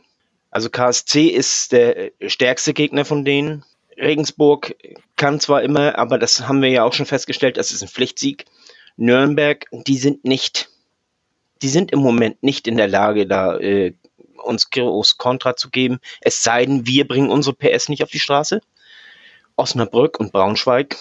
[0.50, 3.64] Also KSC ist der stärkste Gegner von denen.
[3.96, 4.76] Regensburg
[5.18, 8.46] kann zwar immer, aber das haben wir ja auch schon festgestellt, das ist ein Pflichtsieg.
[8.98, 10.72] Nürnberg, die sind nicht,
[11.62, 13.94] die sind im Moment nicht in der Lage, da äh,
[14.44, 18.20] uns groß Kontra zu geben, es sei denn, wir bringen unsere PS nicht auf die
[18.20, 18.62] Straße.
[19.56, 20.96] Osnabrück und Braunschweig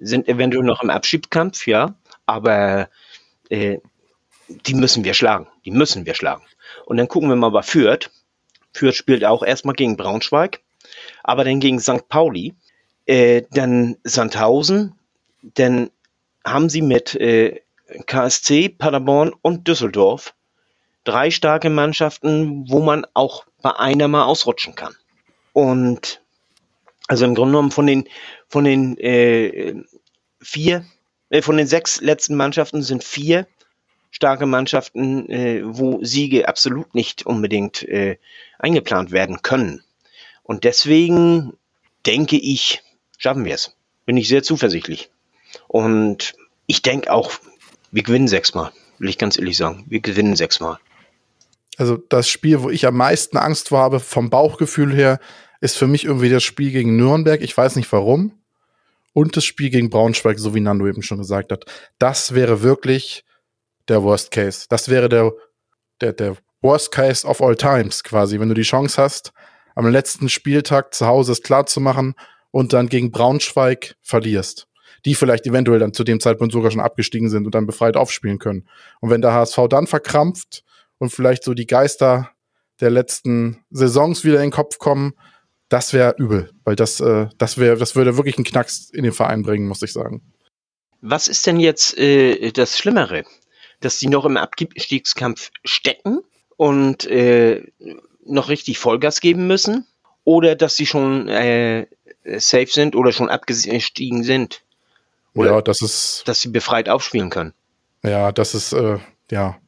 [0.00, 1.94] sind eventuell noch im Abschiebskampf, ja,
[2.26, 2.88] aber
[3.50, 3.78] äh,
[4.48, 5.46] die müssen wir schlagen.
[5.64, 6.42] Die müssen wir schlagen.
[6.86, 8.10] Und dann gucken wir mal bei Fürth.
[8.72, 10.60] Fürth spielt auch erstmal gegen Braunschweig,
[11.22, 12.08] aber dann gegen St.
[12.08, 12.54] Pauli,
[13.06, 14.94] äh, dann Sandhausen,
[15.42, 15.90] dann
[16.44, 17.60] haben sie mit äh,
[18.06, 20.34] KSC, Paderborn und Düsseldorf
[21.04, 24.94] drei starke Mannschaften, wo man auch bei einer mal ausrutschen kann.
[25.52, 26.20] Und
[27.08, 28.08] also im Grunde genommen von den
[28.48, 29.74] von den äh,
[30.40, 30.84] vier,
[31.30, 33.46] äh, von den sechs letzten Mannschaften sind vier
[34.10, 38.18] starke Mannschaften, äh, wo Siege absolut nicht unbedingt äh,
[38.58, 39.82] eingeplant werden können.
[40.42, 41.54] Und deswegen
[42.06, 42.82] denke ich,
[43.16, 43.74] schaffen wir es.
[44.04, 45.10] Bin ich sehr zuversichtlich.
[45.68, 46.34] Und
[46.66, 47.32] ich denke auch,
[47.90, 49.84] wir gewinnen sechsmal, will ich ganz ehrlich sagen.
[49.88, 50.78] Wir gewinnen sechsmal.
[51.78, 55.18] Also das Spiel, wo ich am meisten Angst vor habe, vom Bauchgefühl her,
[55.60, 57.40] ist für mich irgendwie das Spiel gegen Nürnberg.
[57.40, 58.32] Ich weiß nicht warum.
[59.14, 61.64] Und das Spiel gegen Braunschweig, so wie Nando eben schon gesagt hat.
[61.98, 63.24] Das wäre wirklich
[63.88, 64.66] der Worst Case.
[64.68, 65.32] Das wäre der,
[66.00, 68.40] der, der Worst Case of all times quasi.
[68.40, 69.32] Wenn du die Chance hast,
[69.74, 72.14] am letzten Spieltag zu Hause es klar zu machen
[72.50, 74.68] und dann gegen Braunschweig verlierst.
[75.04, 78.38] Die vielleicht eventuell dann zu dem Zeitpunkt sogar schon abgestiegen sind und dann befreit aufspielen
[78.38, 78.68] können.
[79.00, 80.64] Und wenn der HSV dann verkrampft
[81.02, 82.30] und vielleicht so die Geister
[82.80, 85.14] der letzten Saisons wieder in den Kopf kommen,
[85.68, 89.12] das wäre übel, weil das, äh, das wäre, das würde wirklich einen Knacks in den
[89.12, 90.22] Verein bringen, muss ich sagen.
[91.00, 93.24] Was ist denn jetzt äh, das Schlimmere?
[93.80, 96.20] Dass sie noch im Abstiegskampf stecken
[96.56, 97.66] und äh,
[98.24, 99.84] noch richtig Vollgas geben müssen?
[100.22, 101.88] Oder dass sie schon äh,
[102.24, 104.62] safe sind oder schon abgestiegen sind?
[105.34, 106.22] Oder ja, das ist.
[106.26, 107.54] Dass sie befreit aufspielen können.
[108.04, 108.98] Ja, das ist, äh,
[109.32, 109.58] ja,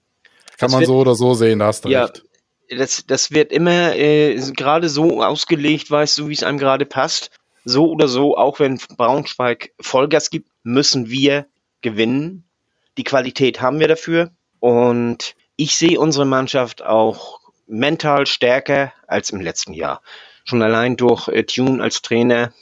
[0.59, 2.25] kann das man wird, so oder so sehen, da hast du ja, recht.
[2.71, 7.31] Das, das wird immer äh, gerade so ausgelegt, weißt du, wie es einem gerade passt.
[7.65, 11.47] So oder so, auch wenn Braunschweig Vollgas gibt, müssen wir
[11.81, 12.45] gewinnen.
[12.97, 14.31] Die Qualität haben wir dafür.
[14.61, 20.03] Und ich sehe unsere Mannschaft auch mental stärker als im letzten Jahr.
[20.45, 22.53] Schon allein durch äh, Tune als Trainer.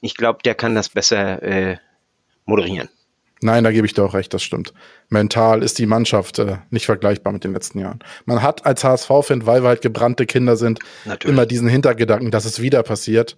[0.00, 1.78] Ich glaube, der kann das besser äh,
[2.44, 2.88] moderieren.
[3.44, 4.72] Nein, da gebe ich dir auch recht, das stimmt.
[5.10, 7.98] Mental ist die Mannschaft äh, nicht vergleichbar mit den letzten Jahren.
[8.24, 11.30] Man hat als HSV-Fan, weil wir halt gebrannte Kinder sind, natürlich.
[11.30, 13.36] immer diesen Hintergedanken, dass es wieder passiert,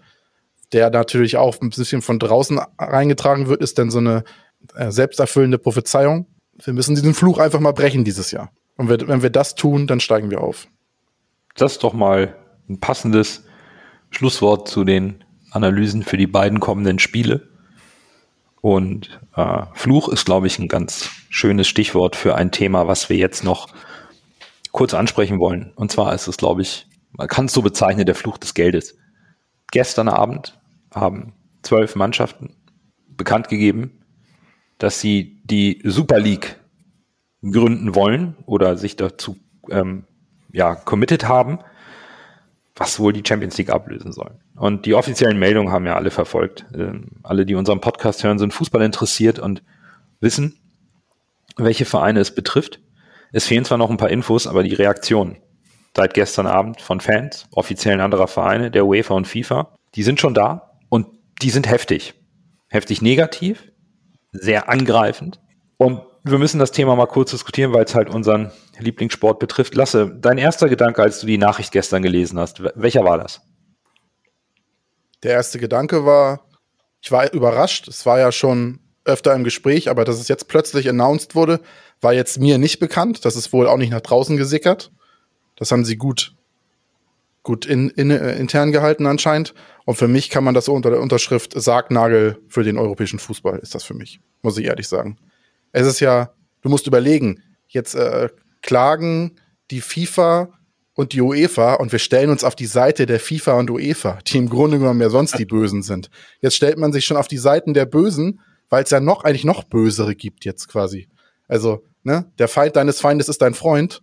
[0.72, 4.22] der natürlich auch ein bisschen von draußen reingetragen wird, ist denn so eine
[4.76, 6.26] äh, selbsterfüllende Prophezeiung.
[6.64, 8.52] Wir müssen diesen Fluch einfach mal brechen dieses Jahr.
[8.76, 10.68] Und wir, wenn wir das tun, dann steigen wir auf.
[11.56, 12.36] Das ist doch mal
[12.68, 13.42] ein passendes
[14.10, 17.55] Schlusswort zu den Analysen für die beiden kommenden Spiele.
[18.60, 23.16] Und äh, Fluch ist, glaube ich, ein ganz schönes Stichwort für ein Thema, was wir
[23.16, 23.68] jetzt noch
[24.72, 25.72] kurz ansprechen wollen.
[25.76, 28.98] Und zwar ist es, glaube ich, man kann es so bezeichnen, der Fluch des Geldes.
[29.70, 30.58] Gestern Abend
[30.94, 31.32] haben
[31.62, 32.54] zwölf Mannschaften
[33.08, 34.02] bekannt gegeben,
[34.78, 36.60] dass sie die Super League
[37.42, 39.36] gründen wollen oder sich dazu
[39.70, 40.04] ähm,
[40.52, 41.58] ja, committed haben,
[42.76, 44.38] was wohl die Champions League ablösen soll.
[44.54, 46.66] Und die offiziellen Meldungen haben ja alle verfolgt.
[46.74, 49.62] Ähm, alle, die unseren Podcast hören, sind Fußball interessiert und
[50.20, 50.58] wissen,
[51.56, 52.80] welche Vereine es betrifft.
[53.32, 55.38] Es fehlen zwar noch ein paar Infos, aber die Reaktionen
[55.96, 60.34] seit gestern Abend von Fans, offiziellen anderer Vereine, der UEFA und FIFA, die sind schon
[60.34, 61.06] da und
[61.40, 62.14] die sind heftig.
[62.68, 63.72] Heftig negativ,
[64.32, 65.40] sehr angreifend.
[65.78, 69.76] Und wir müssen das Thema mal kurz diskutieren, weil es halt unseren Lieblingssport betrifft.
[69.76, 73.42] Lasse, dein erster Gedanke, als du die Nachricht gestern gelesen hast, welcher war das?
[75.22, 76.46] Der erste Gedanke war,
[77.00, 77.86] ich war überrascht.
[77.86, 81.60] Es war ja schon öfter im Gespräch, aber dass es jetzt plötzlich announced wurde,
[82.00, 83.24] war jetzt mir nicht bekannt.
[83.24, 84.90] Das ist wohl auch nicht nach draußen gesickert.
[85.54, 86.34] Das haben sie gut,
[87.44, 89.54] gut in, in, äh, intern gehalten anscheinend.
[89.84, 93.76] Und für mich kann man das unter der Unterschrift Sargnagel für den europäischen Fußball ist
[93.76, 95.18] das für mich, muss ich ehrlich sagen.
[95.76, 98.30] Es ist ja, du musst überlegen, jetzt äh,
[98.62, 99.38] klagen
[99.70, 100.48] die FIFA
[100.94, 104.38] und die UEFA und wir stellen uns auf die Seite der FIFA und UEFA, die
[104.38, 106.08] im Grunde genommen ja sonst die Bösen sind.
[106.40, 109.44] Jetzt stellt man sich schon auf die Seiten der Bösen, weil es ja noch eigentlich
[109.44, 111.08] noch bösere gibt jetzt quasi.
[111.46, 114.00] Also, ne, der Feind deines Feindes ist dein Freund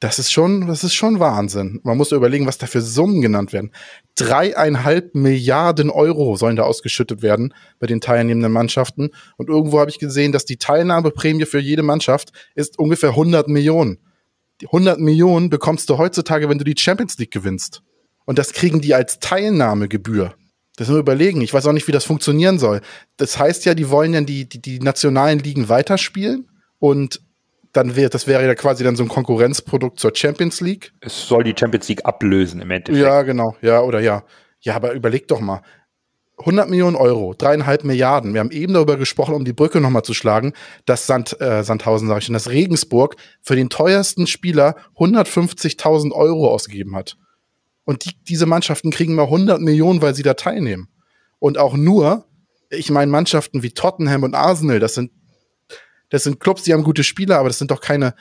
[0.00, 1.80] das ist schon, das ist schon Wahnsinn.
[1.84, 3.70] Man muss überlegen, was da für Summen genannt werden.
[4.16, 9.10] Dreieinhalb Milliarden Euro sollen da ausgeschüttet werden bei den teilnehmenden Mannschaften.
[9.36, 13.98] Und irgendwo habe ich gesehen, dass die Teilnahmeprämie für jede Mannschaft ist ungefähr 100 Millionen.
[14.62, 17.82] Die 100 Millionen bekommst du heutzutage, wenn du die Champions League gewinnst.
[18.24, 20.34] Und das kriegen die als Teilnahmegebühr.
[20.76, 21.42] Das nur überlegen.
[21.42, 22.80] Ich weiß auch nicht, wie das funktionieren soll.
[23.18, 26.48] Das heißt ja, die wollen ja die, die, die nationalen Ligen weiterspielen
[26.78, 27.20] und
[27.72, 30.92] dann wäre, das wäre ja quasi dann so ein Konkurrenzprodukt zur Champions League.
[31.00, 33.04] Es soll die Champions League ablösen im Endeffekt.
[33.04, 33.56] Ja, genau.
[33.62, 34.24] Ja, oder ja.
[34.60, 35.62] Ja, aber überleg doch mal.
[36.40, 38.32] 100 Millionen Euro, dreieinhalb Milliarden.
[38.32, 40.54] Wir haben eben darüber gesprochen, um die Brücke nochmal zu schlagen,
[40.86, 46.48] dass Sand, äh, Sandhausen, sag ich schon, dass Regensburg für den teuersten Spieler 150.000 Euro
[46.50, 47.16] ausgegeben hat.
[47.84, 50.88] Und die, diese Mannschaften kriegen mal 100 Millionen, weil sie da teilnehmen.
[51.38, 52.24] Und auch nur,
[52.70, 55.10] ich meine, Mannschaften wie Tottenham und Arsenal, das sind
[56.10, 58.14] das sind Clubs, die haben gute Spieler, aber das sind doch keine,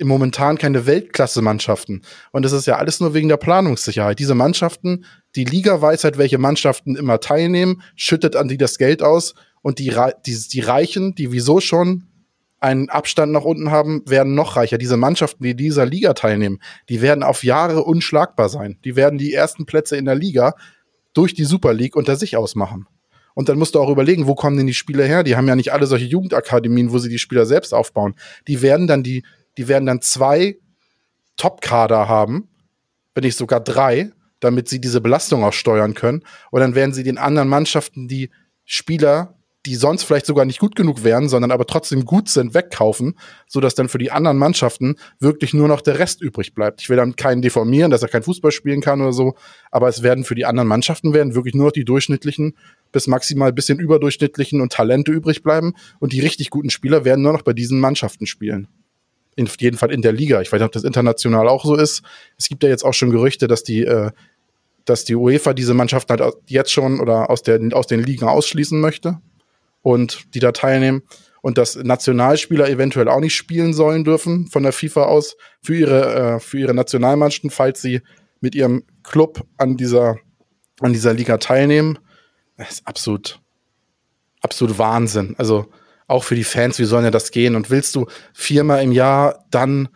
[0.00, 2.02] momentan keine Weltklasse-Mannschaften.
[2.30, 4.18] Und das ist ja alles nur wegen der Planungssicherheit.
[4.18, 5.04] Diese Mannschaften,
[5.36, 9.78] die Liga weiß halt, welche Mannschaften immer teilnehmen, schüttet an die das Geld aus und
[9.78, 9.94] die,
[10.26, 12.04] die, die Reichen, die wieso schon
[12.62, 14.78] einen Abstand nach unten haben, werden noch reicher.
[14.78, 18.78] Diese Mannschaften, die dieser Liga teilnehmen, die werden auf Jahre unschlagbar sein.
[18.84, 20.54] Die werden die ersten Plätze in der Liga
[21.12, 22.86] durch die Super League unter sich ausmachen.
[23.34, 25.22] Und dann musst du auch überlegen, wo kommen denn die Spieler her?
[25.22, 28.14] Die haben ja nicht alle solche Jugendakademien, wo sie die Spieler selbst aufbauen.
[28.48, 29.24] Die werden dann die,
[29.56, 30.58] die werden dann zwei
[31.36, 32.48] Top-Kader haben,
[33.14, 34.10] wenn nicht sogar drei,
[34.40, 36.22] damit sie diese Belastung auch steuern können.
[36.50, 38.30] Und dann werden sie den anderen Mannschaften die
[38.64, 43.16] Spieler die sonst vielleicht sogar nicht gut genug wären, sondern aber trotzdem gut sind, wegkaufen,
[43.46, 46.80] so dass dann für die anderen Mannschaften wirklich nur noch der Rest übrig bleibt.
[46.80, 49.36] Ich will dann keinen deformieren, dass er kein Fußball spielen kann oder so,
[49.70, 52.56] aber es werden für die anderen Mannschaften werden wirklich nur noch die durchschnittlichen
[52.92, 57.32] bis maximal bisschen überdurchschnittlichen und Talente übrig bleiben und die richtig guten Spieler werden nur
[57.32, 58.68] noch bei diesen Mannschaften spielen.
[59.34, 60.42] In jedem Fall in der Liga.
[60.42, 62.02] Ich weiß nicht, ob das international auch so ist.
[62.36, 64.10] Es gibt ja jetzt auch schon Gerüchte, dass die äh,
[64.84, 68.80] dass die UEFA diese Mannschaften halt jetzt schon oder aus, der, aus den Ligen ausschließen
[68.80, 69.20] möchte
[69.82, 71.02] und die da teilnehmen
[71.40, 76.14] und dass Nationalspieler eventuell auch nicht spielen sollen dürfen von der FIFA aus für ihre,
[76.14, 78.00] äh, für ihre Nationalmannschaften, falls sie
[78.40, 80.16] mit ihrem Club an dieser,
[80.80, 81.98] an dieser Liga teilnehmen.
[82.56, 83.40] Das ist absolut,
[84.40, 85.34] absolut Wahnsinn.
[85.38, 85.70] Also
[86.06, 87.56] auch für die Fans, wie soll ja das gehen?
[87.56, 89.88] Und willst du viermal im Jahr dann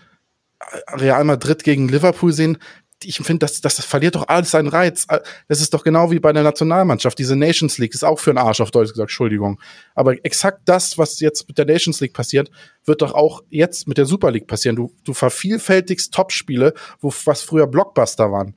[0.93, 2.59] Real Madrid gegen Liverpool sehen?
[3.05, 5.07] ich finde, das, das verliert doch alles seinen Reiz.
[5.49, 7.19] Das ist doch genau wie bei der Nationalmannschaft.
[7.19, 9.61] Diese Nations League ist auch für einen Arsch auf Deutsch gesagt, Entschuldigung.
[9.95, 12.51] Aber exakt das, was jetzt mit der Nations League passiert,
[12.85, 14.77] wird doch auch jetzt mit der Super League passieren.
[14.77, 18.57] Du, du vervielfältigst Topspiele, wo was früher Blockbuster waren.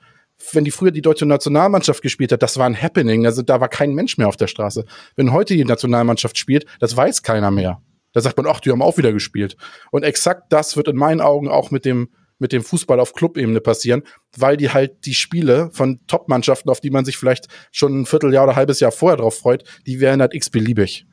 [0.54, 3.26] Wenn die früher die deutsche Nationalmannschaft gespielt hat, das war ein Happening.
[3.26, 4.86] Also da war kein Mensch mehr auf der Straße.
[5.16, 7.82] Wenn heute die Nationalmannschaft spielt, das weiß keiner mehr.
[8.14, 9.58] Da sagt man, ach, die haben auch wieder gespielt.
[9.92, 12.10] Und exakt das wird in meinen Augen auch mit dem
[12.40, 14.04] mit dem Fußball auf Clubebene passieren,
[14.38, 18.44] weil die halt die Spiele von Top-Mannschaften, auf die man sich vielleicht schon ein Vierteljahr
[18.44, 21.06] oder ein halbes Jahr vorher drauf freut, die wären halt x-beliebig.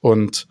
[0.00, 0.48] Und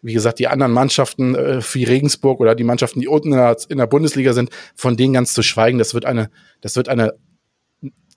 [0.00, 3.56] wie gesagt, die anderen Mannschaften äh, wie Regensburg oder die Mannschaften, die unten in der,
[3.68, 6.30] in der Bundesliga sind, von denen ganz zu schweigen, das wird eine,
[6.60, 7.14] das wird eine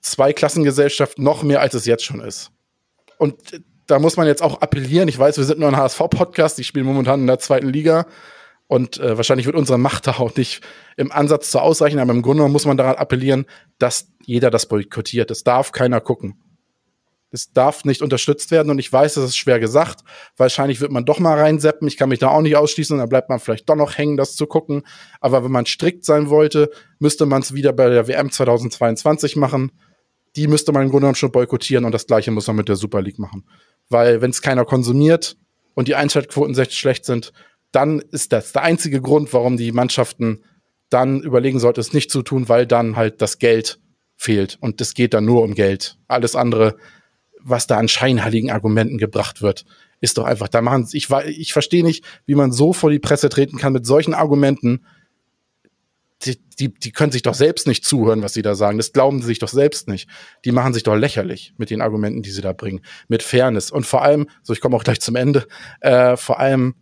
[0.00, 2.50] Zweiklassengesellschaft noch mehr, als es jetzt schon ist.
[3.18, 3.34] Und
[3.86, 5.08] da muss man jetzt auch appellieren.
[5.08, 8.06] Ich weiß, wir sind nur ein HSV-Podcast, die spielen momentan in der zweiten Liga.
[8.68, 10.60] Und äh, wahrscheinlich wird unsere Macht da auch nicht
[10.96, 13.46] im Ansatz zu ausreichen, aber im Grunde muss man daran appellieren,
[13.78, 15.30] dass jeder das boykottiert.
[15.30, 16.42] Es darf keiner gucken.
[17.30, 20.00] Es darf nicht unterstützt werden und ich weiß, das ist schwer gesagt.
[20.36, 21.86] Wahrscheinlich wird man doch mal reinseppen.
[21.86, 24.16] Ich kann mich da auch nicht ausschließen und dann bleibt man vielleicht doch noch hängen,
[24.16, 24.82] das zu gucken.
[25.20, 29.72] Aber wenn man strikt sein wollte, müsste man es wieder bei der WM 2022 machen.
[30.36, 32.76] Die müsste man im Grunde genommen schon boykottieren und das gleiche muss man mit der
[32.76, 33.44] Super League machen.
[33.88, 35.36] Weil wenn es keiner konsumiert
[35.74, 37.32] und die Einschaltquoten schlecht sind,
[37.72, 40.44] dann ist das der einzige Grund, warum die Mannschaften
[40.88, 43.80] dann überlegen sollten, es nicht zu tun, weil dann halt das Geld
[44.16, 44.56] fehlt.
[44.60, 45.98] Und es geht dann nur um Geld.
[46.08, 46.76] Alles andere,
[47.42, 49.64] was da an scheinheiligen Argumenten gebracht wird,
[50.00, 53.28] ist doch einfach, da machen ich, ich verstehe nicht, wie man so vor die Presse
[53.28, 54.84] treten kann mit solchen Argumenten.
[56.24, 58.78] Die, die, die können sich doch selbst nicht zuhören, was sie da sagen.
[58.78, 60.08] Das glauben sie sich doch selbst nicht.
[60.44, 62.80] Die machen sich doch lächerlich mit den Argumenten, die sie da bringen.
[63.08, 63.70] Mit Fairness.
[63.70, 65.46] Und vor allem, so ich komme auch gleich zum Ende,
[65.80, 66.74] äh, vor allem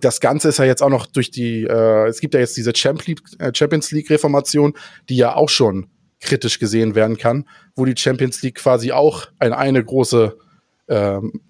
[0.00, 2.70] das Ganze ist ja jetzt auch noch durch die, äh, es gibt ja jetzt diese
[2.70, 4.72] äh, Champions League Reformation,
[5.10, 5.88] die ja auch schon
[6.20, 10.38] kritisch gesehen werden kann, wo die Champions League quasi auch eine, eine große
[10.86, 11.40] ähm,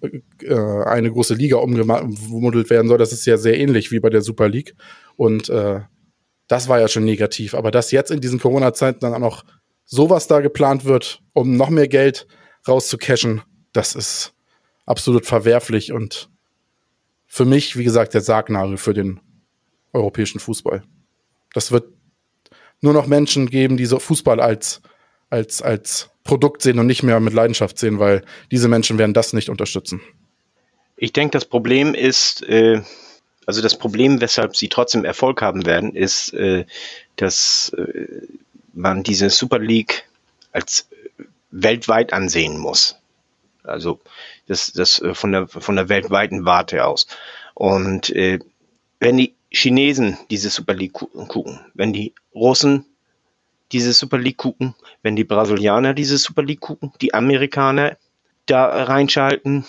[0.41, 2.97] äh, eine große Liga umgemodelt werden soll.
[2.97, 4.75] Das ist ja sehr ähnlich wie bei der Super League.
[5.17, 5.81] Und äh,
[6.47, 7.53] das war ja schon negativ.
[7.53, 9.45] Aber dass jetzt in diesen Corona-Zeiten dann auch noch
[9.85, 12.27] sowas da geplant wird, um noch mehr Geld
[12.67, 13.41] rauszucashen,
[13.73, 14.33] das ist
[14.85, 16.29] absolut verwerflich und
[17.27, 19.19] für mich, wie gesagt, der Sargnagel für den
[19.93, 20.83] europäischen Fußball.
[21.53, 21.91] Das wird
[22.81, 24.81] nur noch Menschen geben, die so Fußball als,
[25.29, 29.33] als, als Produkt sehen und nicht mehr mit Leidenschaft sehen, weil diese Menschen werden das
[29.33, 30.01] nicht unterstützen.
[30.97, 32.81] Ich denke, das Problem ist, äh,
[33.45, 36.65] also das Problem, weshalb sie trotzdem Erfolg haben werden, ist, äh,
[37.15, 38.27] dass äh,
[38.73, 40.05] man diese Super League
[40.51, 40.87] als
[41.51, 42.97] weltweit ansehen muss.
[43.63, 43.99] Also
[44.47, 47.07] das, das äh, von der von der weltweiten Warte aus.
[47.53, 48.39] Und äh,
[48.99, 52.85] wenn die Chinesen diese Super League gucken, wenn die Russen
[53.71, 57.97] diese Super League gucken, wenn die Brasilianer diese Super League gucken, die Amerikaner
[58.45, 59.65] da reinschalten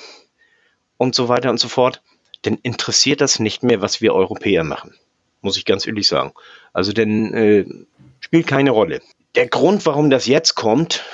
[0.99, 2.03] und so weiter und so fort,
[2.47, 4.95] dann interessiert das nicht mehr, was wir Europäer machen.
[5.43, 6.33] Muss ich ganz ehrlich sagen.
[6.73, 7.65] Also denn äh,
[8.21, 9.01] spielt keine Rolle.
[9.35, 11.05] Der Grund, warum das jetzt kommt,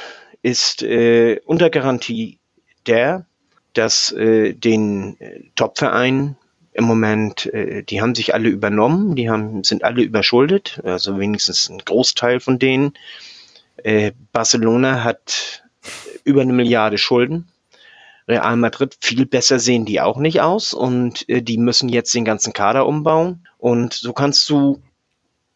[0.42, 2.38] ist äh, unter Garantie
[2.86, 3.26] der,
[3.72, 6.36] dass äh, den äh, Top-Vereinen
[6.72, 11.68] im Moment, äh, die haben sich alle übernommen, die haben, sind alle überschuldet, also wenigstens
[11.68, 12.94] ein Großteil von denen.
[13.76, 15.64] Äh, Barcelona hat
[16.24, 17.48] über eine Milliarde Schulden.
[18.28, 22.24] Real Madrid, viel besser sehen die auch nicht aus und äh, die müssen jetzt den
[22.24, 23.46] ganzen Kader umbauen.
[23.58, 24.80] Und so kannst du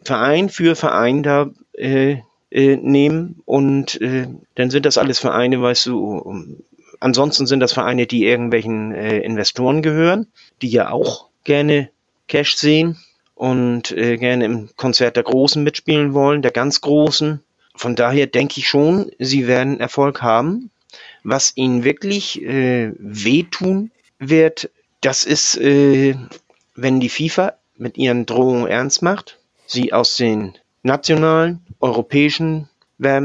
[0.03, 2.19] Verein für Verein da äh,
[2.51, 6.57] äh, nehmen und äh, dann sind das alles Vereine, weißt du,
[7.01, 10.29] Ansonsten sind das Vereine, die irgendwelchen äh, Investoren gehören,
[10.63, 11.91] die ja auch gerne
[12.29, 12.97] Cash sehen
[13.35, 17.43] und äh, gerne im Konzert der Großen mitspielen wollen, der ganz Großen.
[17.75, 20.71] Von daher denke ich schon, sie werden Erfolg haben.
[21.23, 24.71] Was ihnen wirklich äh, wehtun wird,
[25.01, 26.15] das ist, äh,
[26.75, 32.69] wenn die FIFA mit ihren Drohungen ernst macht, sie aus den nationalen, europäischen
[33.03, 33.23] äh,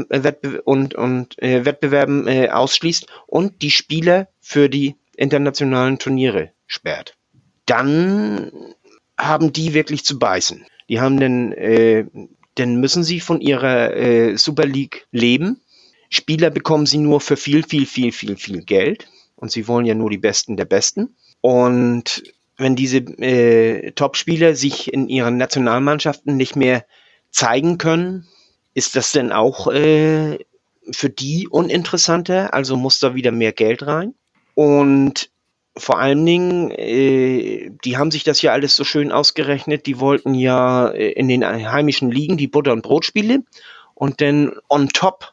[0.64, 7.16] und, und äh, Wettbewerben äh, ausschließt und die Spieler für die internationalen Turniere sperrt.
[7.66, 8.52] Dann
[9.18, 10.66] haben die wirklich zu beißen.
[10.88, 12.04] Die haben dann, äh,
[12.56, 15.60] dann müssen sie von ihrer äh, Super League leben.
[16.12, 19.08] Spieler bekommen sie nur für viel, viel, viel, viel, viel Geld.
[19.34, 21.16] Und sie wollen ja nur die Besten der Besten.
[21.40, 22.22] Und
[22.58, 26.84] wenn diese äh, Top-Spieler sich in ihren Nationalmannschaften nicht mehr
[27.30, 28.26] zeigen können,
[28.74, 30.38] ist das denn auch äh,
[30.90, 32.52] für die uninteressanter?
[32.52, 34.14] Also muss da wieder mehr Geld rein?
[34.54, 35.30] Und
[35.74, 39.86] vor allen Dingen, äh, die haben sich das ja alles so schön ausgerechnet.
[39.86, 43.44] Die wollten ja äh, in den heimischen Ligen die Butter- und Brotspiele
[43.94, 45.32] und dann on top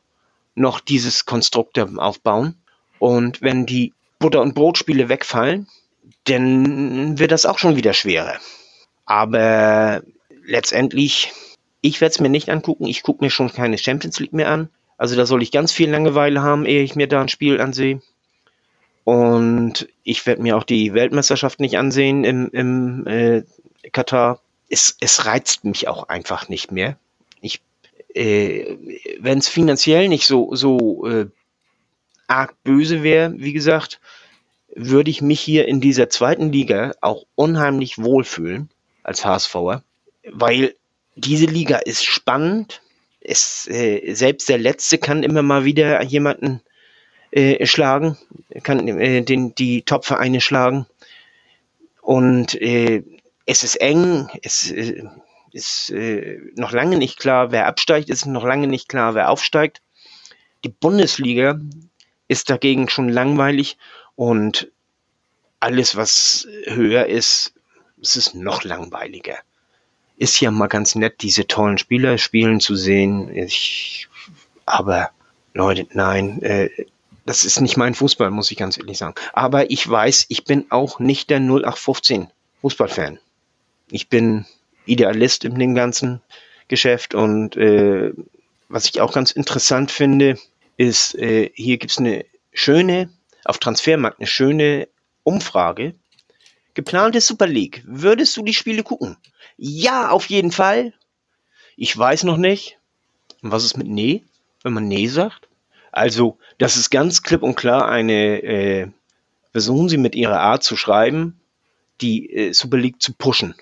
[0.59, 2.55] noch dieses Konstrukt aufbauen.
[2.99, 5.67] Und wenn die Butter- und Brotspiele wegfallen,
[6.25, 8.35] dann wird das auch schon wieder schwerer.
[9.05, 10.03] Aber
[10.43, 11.31] letztendlich,
[11.81, 12.85] ich werde es mir nicht angucken.
[12.85, 14.69] Ich gucke mir schon keine Champions League mehr an.
[14.97, 18.01] Also da soll ich ganz viel Langeweile haben, ehe ich mir da ein Spiel ansehe.
[19.05, 23.43] Und ich werde mir auch die Weltmeisterschaft nicht ansehen im, im äh,
[23.91, 24.41] Katar.
[24.67, 26.97] Es, es reizt mich auch einfach nicht mehr.
[28.13, 28.77] Äh,
[29.19, 31.27] wenn es finanziell nicht so, so äh,
[32.27, 33.99] arg böse wäre, wie gesagt,
[34.75, 38.69] würde ich mich hier in dieser zweiten Liga auch unheimlich wohlfühlen
[39.03, 39.83] als HSVer,
[40.31, 40.75] weil
[41.15, 42.81] diese Liga ist spannend.
[43.19, 46.61] Es, äh, selbst der Letzte kann immer mal wieder jemanden
[47.31, 48.17] äh, schlagen,
[48.63, 50.85] kann äh, den, die Top-Vereine schlagen.
[52.01, 53.03] Und äh,
[53.45, 55.03] es ist eng, es äh,
[55.53, 59.81] ist äh, noch lange nicht klar, wer absteigt, ist noch lange nicht klar, wer aufsteigt.
[60.63, 61.59] Die Bundesliga
[62.27, 63.77] ist dagegen schon langweilig
[64.15, 64.71] und
[65.59, 67.53] alles, was höher ist,
[68.01, 69.37] es ist noch langweiliger.
[70.17, 73.33] Ist ja mal ganz nett, diese tollen Spieler spielen zu sehen.
[73.33, 74.07] Ich,
[74.65, 75.11] aber
[75.53, 76.69] Leute, nein, äh,
[77.25, 79.15] das ist nicht mein Fußball, muss ich ganz ehrlich sagen.
[79.33, 82.27] Aber ich weiß, ich bin auch nicht der 0815
[82.61, 83.19] Fußballfan.
[83.91, 84.45] Ich bin
[84.89, 86.21] Idealist in dem ganzen
[86.67, 88.11] Geschäft und äh,
[88.69, 90.37] was ich auch ganz interessant finde,
[90.77, 93.09] ist, äh, hier gibt es eine schöne,
[93.43, 94.87] auf Transfermarkt eine schöne
[95.23, 95.95] Umfrage.
[96.75, 97.83] Geplante Super League.
[97.85, 99.17] Würdest du die Spiele gucken?
[99.57, 100.93] Ja, auf jeden Fall.
[101.75, 102.77] Ich weiß noch nicht.
[103.41, 104.23] Und was ist mit Nee?
[104.63, 105.47] Wenn man Nee sagt?
[105.91, 108.87] Also, das ist ganz klipp und klar eine, äh,
[109.51, 111.39] versuchen Sie mit Ihrer Art zu schreiben,
[112.01, 113.55] die äh, Super League zu pushen.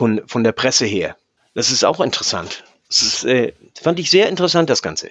[0.00, 1.14] Von, von der Presse her.
[1.52, 2.64] Das ist auch interessant.
[2.88, 5.10] Das ist, äh, fand ich sehr interessant, das Ganze.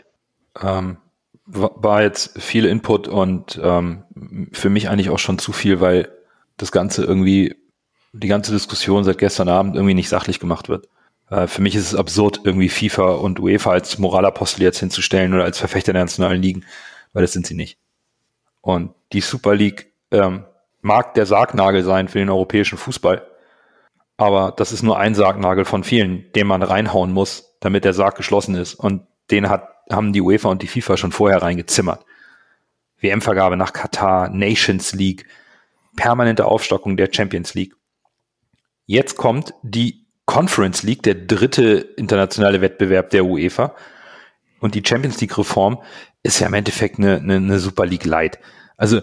[0.60, 0.98] Ähm,
[1.46, 4.04] war jetzt viel Input und ähm,
[4.52, 6.10] für mich eigentlich auch schon zu viel, weil
[6.58, 7.56] das Ganze irgendwie,
[8.14, 10.88] die ganze Diskussion seit gestern Abend irgendwie nicht sachlich gemacht wird.
[11.30, 15.44] Äh, für mich ist es absurd, irgendwie FIFA und UEFA als Moralapostel jetzt hinzustellen oder
[15.44, 16.66] als Verfechter der nationalen Ligen,
[17.14, 17.78] weil das sind sie nicht.
[18.62, 20.46] Und die Super League ähm,
[20.82, 23.22] mag der Sargnagel sein für den europäischen Fußball,
[24.20, 28.16] aber das ist nur ein Sargnagel von vielen, den man reinhauen muss, damit der Sarg
[28.16, 28.76] geschlossen ist.
[28.76, 32.06] Und den hat haben die UEFA und die FIFA schon vorher reingezimmert.
[33.00, 35.26] WM-Vergabe nach Katar, Nations League,
[35.96, 37.76] permanente Aufstockung der Champions League.
[38.86, 43.74] Jetzt kommt die Conference League, der dritte internationale Wettbewerb der UEFA.
[44.60, 45.82] Und die Champions League Reform
[46.22, 48.38] ist ja im Endeffekt eine, eine, eine Super League Light.
[48.78, 49.02] Also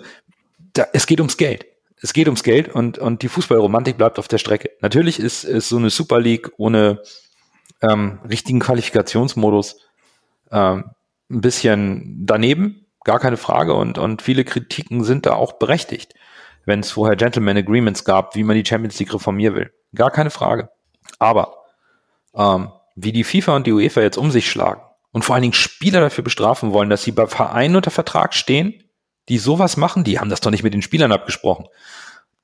[0.75, 1.67] da, es geht ums Geld.
[2.01, 4.71] Es geht ums Geld und, und die Fußballromantik bleibt auf der Strecke.
[4.81, 7.03] Natürlich ist, ist so eine Super League ohne
[7.83, 9.81] ähm, richtigen Qualifikationsmodus
[10.51, 10.91] ähm,
[11.31, 13.75] ein bisschen daneben, gar keine Frage.
[13.75, 16.15] Und, und viele Kritiken sind da auch berechtigt,
[16.65, 19.73] wenn es vorher Gentleman Agreements gab, wie man die Champions League reformieren will.
[19.95, 20.69] Gar keine Frage.
[21.19, 21.57] Aber
[22.35, 24.83] ähm, wie die FIFA und die UEFA jetzt um sich schlagen
[25.13, 28.83] und vor allen Dingen Spieler dafür bestrafen wollen, dass sie bei Vereinen unter Vertrag stehen,
[29.29, 31.67] die sowas machen, die haben das doch nicht mit den Spielern abgesprochen.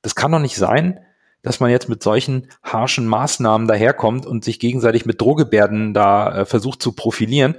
[0.02, 1.00] Das kann doch nicht sein,
[1.42, 6.44] dass man jetzt mit solchen harschen Maßnahmen daherkommt und sich gegenseitig mit Drohgebärden da äh,
[6.44, 7.56] versucht zu profilieren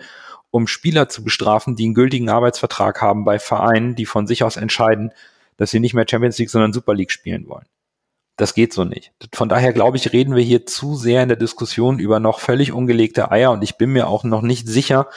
[0.53, 4.55] um Spieler zu bestrafen, die einen gültigen Arbeitsvertrag haben bei Vereinen, die von sich aus
[4.55, 5.11] entscheiden,
[5.57, 7.65] dass sie nicht mehr Champions League, sondern Super League spielen wollen.
[8.37, 9.11] Das geht so nicht.
[9.33, 12.71] Von daher glaube ich, reden wir hier zu sehr in der Diskussion über noch völlig
[12.71, 15.09] ungelegte Eier und ich bin mir auch noch nicht sicher,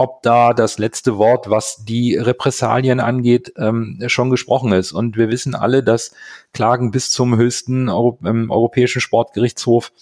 [0.00, 4.92] ob da das letzte Wort, was die Repressalien angeht, ähm, schon gesprochen ist.
[4.92, 6.12] Und wir wissen alle, dass
[6.52, 9.92] Klagen bis zum höchsten Euro ähm, Europäischen Sportgerichtshof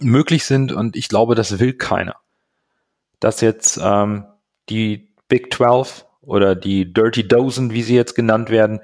[0.00, 2.16] möglich sind und ich glaube, das will keiner
[3.24, 4.26] dass jetzt ähm,
[4.68, 8.80] die Big 12 oder die Dirty Dozen, wie sie jetzt genannt werden,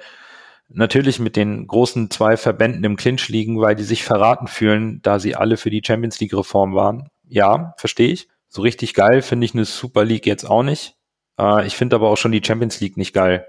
[0.70, 5.18] natürlich mit den großen zwei Verbänden im Clinch liegen, weil die sich verraten fühlen, da
[5.18, 7.10] sie alle für die Champions League Reform waren.
[7.28, 8.28] Ja, verstehe ich.
[8.50, 10.96] So richtig geil finde ich eine Super League jetzt auch nicht.
[11.38, 13.46] Äh, ich finde aber auch schon die Champions League nicht geil.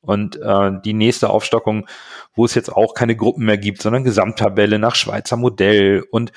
[0.00, 1.86] Und äh, die nächste Aufstockung,
[2.34, 6.32] wo es jetzt auch keine Gruppen mehr gibt, sondern Gesamttabelle nach Schweizer Modell und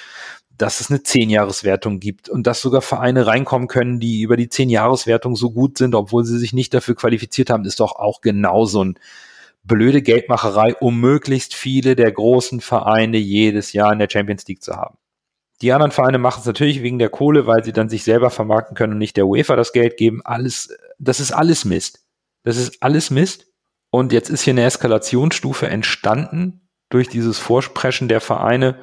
[0.58, 5.36] dass es eine Zehn-Jahres-Wertung gibt und dass sogar Vereine reinkommen können, die über die Zehn-Jahres-Wertung
[5.36, 8.84] so gut sind, obwohl sie sich nicht dafür qualifiziert haben, ist doch auch genau so
[8.84, 8.98] ein
[9.64, 14.76] blöde Geldmacherei, um möglichst viele der großen Vereine jedes Jahr in der Champions League zu
[14.76, 14.98] haben.
[15.62, 18.76] Die anderen Vereine machen es natürlich wegen der Kohle, weil sie dann sich selber vermarkten
[18.76, 20.22] können und nicht der UEFA das Geld geben.
[20.24, 22.06] Alles, das ist alles Mist.
[22.44, 23.48] Das ist alles Mist.
[23.90, 28.80] Und jetzt ist hier eine Eskalationsstufe entstanden durch dieses Vorsprechen der Vereine,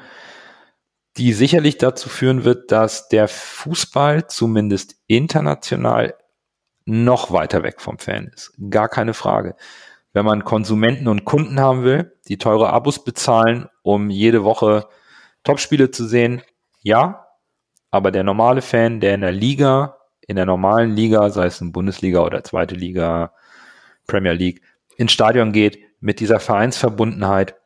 [1.16, 6.14] die sicherlich dazu führen wird, dass der Fußball zumindest international
[6.86, 8.52] noch weiter weg vom Fan ist.
[8.70, 9.54] Gar keine Frage.
[10.12, 14.88] Wenn man Konsumenten und Kunden haben will, die teure Abos bezahlen, um jede Woche
[15.44, 16.42] Topspiele zu sehen,
[16.84, 17.26] ja.
[17.90, 21.72] Aber der normale Fan, der in der Liga, in der normalen Liga, sei es in
[21.72, 23.32] Bundesliga oder zweite Liga,
[24.06, 24.62] Premier League,
[24.96, 27.56] ins Stadion geht, mit dieser Vereinsverbundenheit,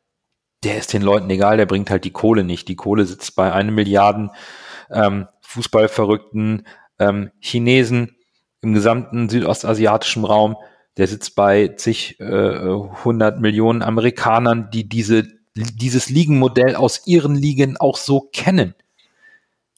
[0.64, 2.68] der ist den Leuten egal, der bringt halt die Kohle nicht.
[2.68, 4.30] Die Kohle sitzt bei einem Milliarden
[4.90, 6.66] ähm, Fußballverrückten
[6.98, 8.16] ähm, Chinesen
[8.60, 10.56] im gesamten südostasiatischen Raum.
[10.96, 17.76] Der sitzt bei zig äh, 100 Millionen Amerikanern, die diese, dieses Ligenmodell aus ihren Ligen
[17.76, 18.74] auch so kennen.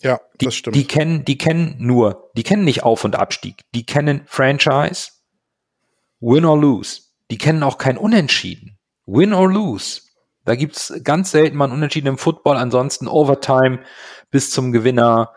[0.02, 0.76] Ja, die, das stimmt.
[0.76, 3.62] Die kennen, die kennen nur, die kennen nicht Auf- und Abstieg.
[3.74, 5.10] Die kennen Franchise,
[6.20, 7.02] Win or Lose.
[7.30, 8.78] Die kennen auch kein Unentschieden.
[9.06, 10.02] Win or Lose.
[10.44, 13.80] Da gibt's ganz selten mal ein Unentschieden im Football, ansonsten Overtime
[14.30, 15.32] bis zum Gewinner.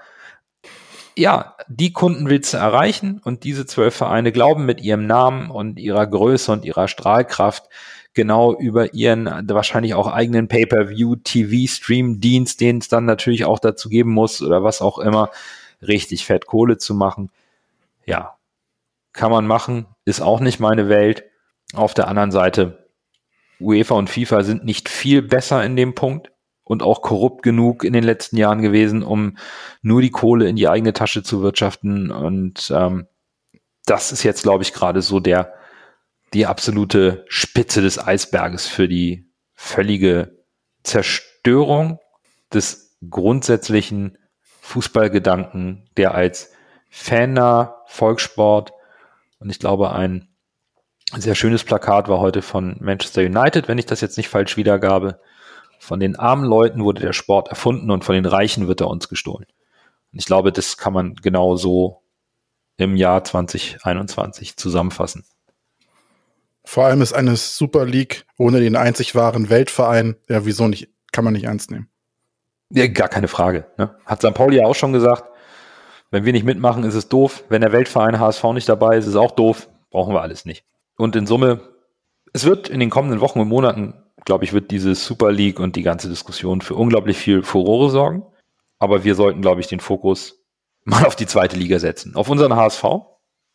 [1.16, 5.78] Ja, die Kunden willst du erreichen und diese zwölf Vereine glauben mit ihrem Namen und
[5.78, 7.66] ihrer Größe und ihrer Strahlkraft
[8.14, 14.12] genau über ihren wahrscheinlich auch eigenen Pay-per-View TV-Stream-Dienst, den es dann natürlich auch dazu geben
[14.12, 15.30] muss oder was auch immer,
[15.82, 17.30] richtig fett Kohle zu machen.
[18.06, 18.36] Ja,
[19.14, 21.24] kann man machen, ist auch nicht meine Welt.
[21.74, 22.88] Auf der anderen Seite,
[23.60, 26.32] UEFA und FIFA sind nicht viel besser in dem Punkt
[26.64, 29.38] und auch korrupt genug in den letzten Jahren gewesen, um
[29.82, 32.12] nur die Kohle in die eigene Tasche zu wirtschaften.
[32.12, 33.08] Und ähm,
[33.86, 35.54] das ist jetzt, glaube ich, gerade so der
[36.34, 40.44] die absolute Spitze des Eisberges für die völlige
[40.84, 42.00] Zerstörung
[42.54, 44.18] des grundsätzlichen
[44.62, 46.52] Fußballgedanken, der als
[46.90, 48.74] faner Volkssport
[49.40, 50.30] und ich glaube ein
[51.16, 55.20] sehr schönes Plakat war heute von Manchester United, wenn ich das jetzt nicht falsch wiedergabe.
[55.80, 59.10] Von den armen Leuten wurde der Sport erfunden und von den Reichen wird er uns
[59.10, 59.46] gestohlen.
[60.12, 62.04] Und ich glaube, das kann man genau so
[62.78, 65.26] im Jahr 2021 zusammenfassen.
[66.66, 71.24] Vor allem ist eine Super League ohne den einzig wahren Weltverein, ja, wieso nicht, kann
[71.24, 71.90] man nicht ernst nehmen.
[72.70, 73.68] Ja, gar keine Frage.
[73.78, 73.96] Ne?
[74.06, 74.34] Hat St.
[74.34, 75.26] Pauli ja auch schon gesagt,
[76.10, 77.44] wenn wir nicht mitmachen, ist es doof.
[77.50, 79.68] Wenn der Weltverein HSV nicht dabei ist, ist es auch doof.
[79.90, 80.66] Brauchen wir alles nicht.
[80.98, 81.62] Und in Summe,
[82.34, 83.96] es wird in den kommenden Wochen und Monaten,
[84.26, 88.24] glaube ich, wird diese Super League und die ganze Diskussion für unglaublich viel Furore sorgen.
[88.80, 90.44] Aber wir sollten, glaube ich, den Fokus
[90.84, 92.16] mal auf die zweite Liga setzen.
[92.16, 92.84] Auf unseren HSV,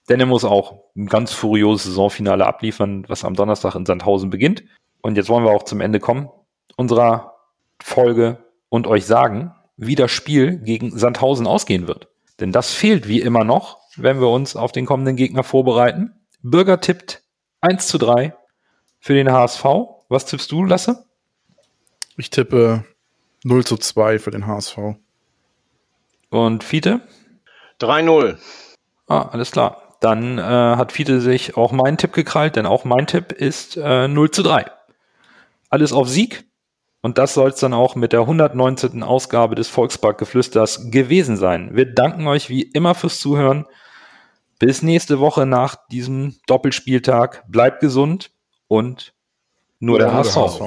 [0.09, 4.64] denn er muss auch ein ganz furioses Saisonfinale abliefern, was am Donnerstag in Sandhausen beginnt.
[5.02, 6.28] Und jetzt wollen wir auch zum Ende kommen
[6.76, 7.34] unserer
[7.80, 8.38] Folge
[8.68, 12.09] und euch sagen, wie das Spiel gegen Sandhausen ausgehen wird.
[12.40, 16.14] Denn das fehlt wie immer noch, wenn wir uns auf den kommenden Gegner vorbereiten.
[16.42, 17.22] Bürger tippt
[17.61, 18.34] 1 zu 3
[19.00, 19.64] für den HSV.
[20.09, 21.04] Was tippst du, Lasse?
[22.16, 22.84] Ich tippe
[23.42, 24.78] 0 zu 2 für den HSV.
[26.30, 27.00] Und Fiete?
[27.80, 28.38] 3-0.
[29.09, 33.07] Ah, alles klar dann äh, hat Fiete sich auch meinen Tipp gekrallt, denn auch mein
[33.07, 34.66] Tipp ist äh, 0 zu 3.
[35.70, 36.44] Alles auf Sieg.
[37.01, 39.03] Und das soll es dann auch mit der 119.
[39.03, 41.70] Ausgabe des Volksparkgeflüsters gewesen sein.
[41.72, 43.66] Wir danken euch wie immer fürs Zuhören.
[44.59, 47.44] Bis nächste Woche nach diesem Doppelspieltag.
[47.49, 48.32] Bleibt gesund
[48.66, 49.14] und
[49.78, 50.36] nur, nur der, der HSV.
[50.36, 50.62] HSV.